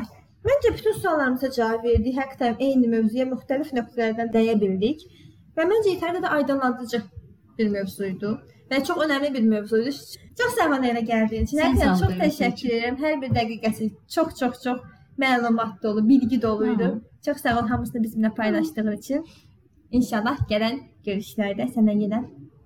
məncə 0.46 0.74
bütün 0.76 0.98
suallarımıza 0.98 1.50
cavab 1.56 1.86
verdik. 1.86 2.18
Həqiqətən 2.18 2.60
eyni 2.66 2.90
mövzuya 2.92 3.28
müxtəlif 3.30 3.72
nöqtələrdən 3.78 4.32
dəyə 4.34 4.58
bildik 4.60 5.06
və 5.56 5.66
məncə 5.68 5.94
yetərli 5.94 6.22
də 6.24 6.32
aydınladıcı 6.38 7.02
bir 7.58 7.68
mövzuydu 7.70 8.32
və 8.72 8.80
çox 8.88 9.04
önəmli 9.04 9.30
bir 9.34 9.46
mövzuydu. 9.52 9.92
Çox 10.40 10.56
sağ 10.56 10.68
olun 10.68 10.88
elə 10.90 11.04
gəldiyin 11.12 11.48
üçün. 11.48 11.62
Həqiqətən 11.64 12.02
çox 12.02 12.18
təşəkkür 12.24 12.74
edirəm. 12.76 12.98
Hər 13.04 13.18
bir 13.22 13.34
dəqiqəsi 13.38 13.88
çox 14.16 14.36
çox 14.40 14.62
çox 14.64 14.78
məlumat 15.20 15.82
dolu, 15.82 16.08
bilgi 16.08 16.42
dolu 16.42 16.72
idi. 16.74 16.92
Çox 17.26 17.42
sağ 17.44 17.58
ol 17.60 17.68
hamısını 17.72 18.04
bizimlə 18.06 18.34
paylaşdığın 18.34 18.92
üçün. 18.96 19.26
İnşallah 19.92 20.46
gələn 20.50 20.80
görüşlərdə 21.06 21.68
səndən 21.74 22.06
yenə 22.06 22.22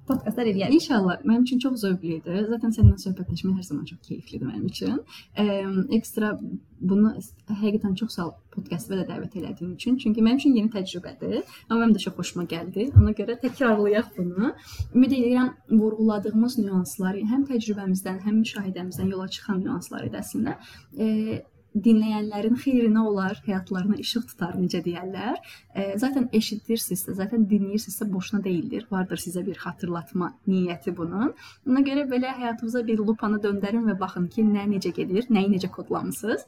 podkastlar 0.09 0.47
eləyərik. 0.53 0.75
İnşallah 0.79 1.25
mənim 1.25 1.42
üçün 1.47 1.59
çox 1.64 1.81
zövqlü 1.83 2.19
idi. 2.21 2.37
Zaten 2.53 2.75
səninlə 2.77 2.99
söhbətləşmək 3.05 3.57
hər 3.59 3.66
zaman 3.71 3.85
çox 3.90 4.01
keyflidir 4.09 4.47
mənim 4.47 4.66
üçün. 4.71 5.01
Eee 5.38 5.64
ekstra 5.99 6.33
bunu 6.81 7.14
həqiqətən 7.62 7.97
çox 8.01 8.16
sağ 8.16 8.27
ol 8.27 8.33
podkastə 8.55 9.01
də 9.01 9.07
dəvət 9.11 9.37
elədiyin 9.40 9.75
üçün. 9.79 9.97
Çünki 10.03 10.25
mənim 10.27 10.40
üçün 10.42 10.55
yeni 10.61 10.71
təcrübədir. 10.77 11.42
Amma 11.69 11.83
mənim 11.83 11.97
də 11.97 12.05
çox 12.07 12.16
xoşuma 12.21 12.47
gəldi. 12.55 12.90
Ona 13.01 13.16
görə 13.19 13.38
təkrarlayaq 13.42 14.14
bunu. 14.19 14.53
Ümid 14.95 15.19
edirəm 15.19 15.51
vurğuladığımız 15.81 16.59
nüanslar, 16.62 17.19
həm 17.33 17.45
təcrübəmizdən, 17.51 18.23
həm 18.27 18.40
müşahidəmizdən 18.45 19.12
yola 19.14 19.29
çıxan 19.29 19.61
nüanslar 19.64 20.09
idi 20.09 20.23
əslində. 20.23 20.57
Eee 20.97 21.45
dinləyənlərin 21.84 22.56
xeyrinə 22.60 23.02
olar, 23.08 23.40
həyatlarına 23.46 23.98
işıq 24.02 24.26
tutar 24.30 24.54
necə 24.56 24.80
deyirlər. 24.84 25.36
E, 25.74 25.86
zaten 26.00 26.28
eşidirsinizsə, 26.38 27.16
zaten 27.18 27.44
dinləyirsinizsə 27.50 28.08
boşuna 28.12 28.42
deyildir. 28.44 28.86
Vardır 28.90 29.20
sizə 29.20 29.44
bir 29.46 29.58
xatırlatma 29.60 30.32
niyyəti 30.48 30.96
bunun. 30.96 31.34
Ona 31.68 31.84
görə 31.88 32.06
belə 32.10 32.32
həyatınıza 32.38 32.84
bir 32.86 33.02
lupanı 33.04 33.42
döndərin 33.44 33.84
və 33.90 33.98
baxın 34.00 34.30
ki, 34.32 34.46
nə 34.56 34.64
necə 34.72 34.94
gedir, 34.96 35.28
nəyi 35.30 35.52
necə 35.52 35.70
kodlamısınız. 35.76 36.46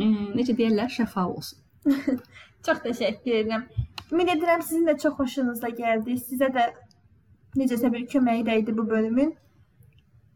E, 0.00 0.10
necə 0.40 0.56
deyirlər, 0.58 0.90
şəfa 0.98 1.28
olsun. 1.30 1.62
Çox 2.66 2.82
təşəkkür 2.88 3.40
edirəm. 3.42 3.68
Ümid 4.12 4.34
edirəm 4.34 4.62
sizin 4.62 4.86
də 4.86 4.96
çox 5.02 5.14
xoşunuza 5.18 5.70
gəldi. 5.78 6.18
Sizə 6.18 6.50
də 6.54 6.68
necəsə 7.58 7.90
bir 7.92 8.06
köməyi 8.10 8.44
dəydi 8.46 8.74
bu 8.76 8.88
bölümün. 8.90 9.34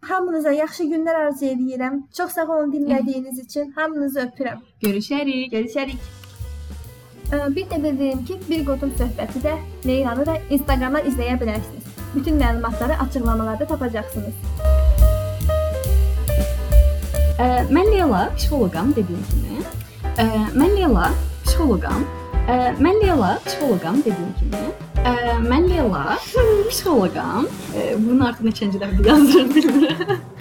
Hamınıza 0.01 0.53
yaxşı 0.53 0.85
günlər 0.85 1.17
arzu 1.27 1.45
edirəm. 1.45 2.01
Çox 2.17 2.33
sağ 2.33 2.45
olun 2.45 2.73
dinlədiyiniz 2.73 3.41
üçün. 3.45 3.71
Hamınızı 3.77 4.21
öpürəm. 4.21 4.59
Görüşərik. 4.83 5.53
Görüşərik. 5.53 5.99
Bir 7.57 7.67
də 7.71 7.83
bildirim 7.83 8.25
ki, 8.25 8.39
bir 8.49 8.65
qrup 8.65 8.83
söhbəti 9.01 9.43
də 9.45 9.53
Leylanı 9.87 10.27
da 10.27 10.37
Instagramdan 10.51 11.05
izləyə 11.11 11.37
bilərsiniz. 11.41 11.85
Bütün 12.15 12.41
məlumatları 12.41 12.97
açıqlamalarda 13.05 13.67
tapacaqsınız. 13.67 14.35
Mən 17.71 17.93
Leyla, 17.93 18.31
psixoloqam 18.37 18.91
dediyim 18.97 19.25
kimi. 19.31 19.61
Mən 20.57 20.77
Leyla, 20.77 21.11
psixoloqam. 21.45 22.05
Mən 22.51 22.97
Leyla, 22.99 23.39
psixoloqam 23.45 24.01
dediyim 24.03 24.33
kimi. 24.39 24.63
Mən 25.47 25.69
Leyla, 25.71 26.19
psixoloqam. 26.71 27.47
Bunu 28.03 28.27
artıq 28.27 28.51
neçənci 28.51 28.83
dəfə 28.83 29.07
yazıram 29.07 29.55
bilmirəm. 29.55 30.40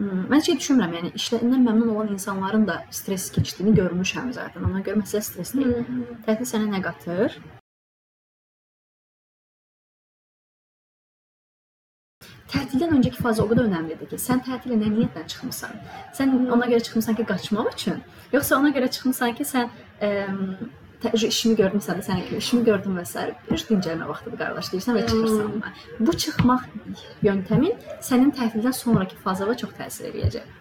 Mən 0.00 0.38
heç 0.40 0.46
düşünmürəm, 0.48 0.92
yəni 0.96 1.10
işlərindən 1.18 1.64
məmnun 1.66 1.88
olan 1.94 2.12
insanların 2.14 2.62
da 2.68 2.76
stress 2.98 3.26
keçdiyini 3.34 3.74
görmüşəm 3.76 4.30
zaten. 4.32 4.64
Ona 4.64 4.80
görə 4.86 5.02
məsələ 5.02 5.20
stress 5.26 5.52
deyil. 5.52 5.82
Tətil 6.24 6.48
sənə 6.48 6.70
nə 6.72 6.80
qatır? 6.86 7.36
Tətildən 12.50 12.96
öncəki 12.96 13.20
faza 13.20 13.44
o 13.44 13.50
qədər 13.50 13.68
önəmlidir 13.68 14.08
ki, 14.10 14.18
sən 14.24 14.40
tətilə 14.48 14.80
nə 14.80 14.88
niyyətlə 14.94 15.26
çıxmısan? 15.34 15.76
Sən 16.16 16.32
ona 16.48 16.72
görə 16.72 16.80
çıxmısan 16.88 17.20
ki, 17.20 17.28
qaçmaq 17.28 17.68
üçün, 17.74 18.00
yoxsa 18.32 18.56
ona 18.56 18.72
görə 18.74 18.88
çıxmısan 18.96 19.36
ki, 19.36 19.46
sən 19.52 19.68
ə, 20.00 20.08
təcrübə 20.08 20.79
işimi 21.32 21.56
gördümsən 21.56 22.00
də 22.00 22.06
sənin 22.06 22.26
kimi 22.28 22.38
işimi 22.44 22.64
gördüm 22.64 22.98
və 23.00 23.04
s. 23.08 23.26
bir 23.50 23.66
dincəlmə 23.70 24.08
vaxtıdır 24.08 24.38
qardaş 24.44 24.72
deyirsən 24.72 24.98
və 24.98 25.04
çıxırsan. 25.08 25.62
Bu 26.00 26.16
çıxmaq 26.24 26.66
yöntəmin 27.28 27.74
sənin 28.08 28.32
tətildən 28.40 28.76
sonrakı 28.82 29.16
fazaya 29.24 29.56
çox 29.64 29.76
təsir 29.80 30.10
eləyəcək. 30.12 30.59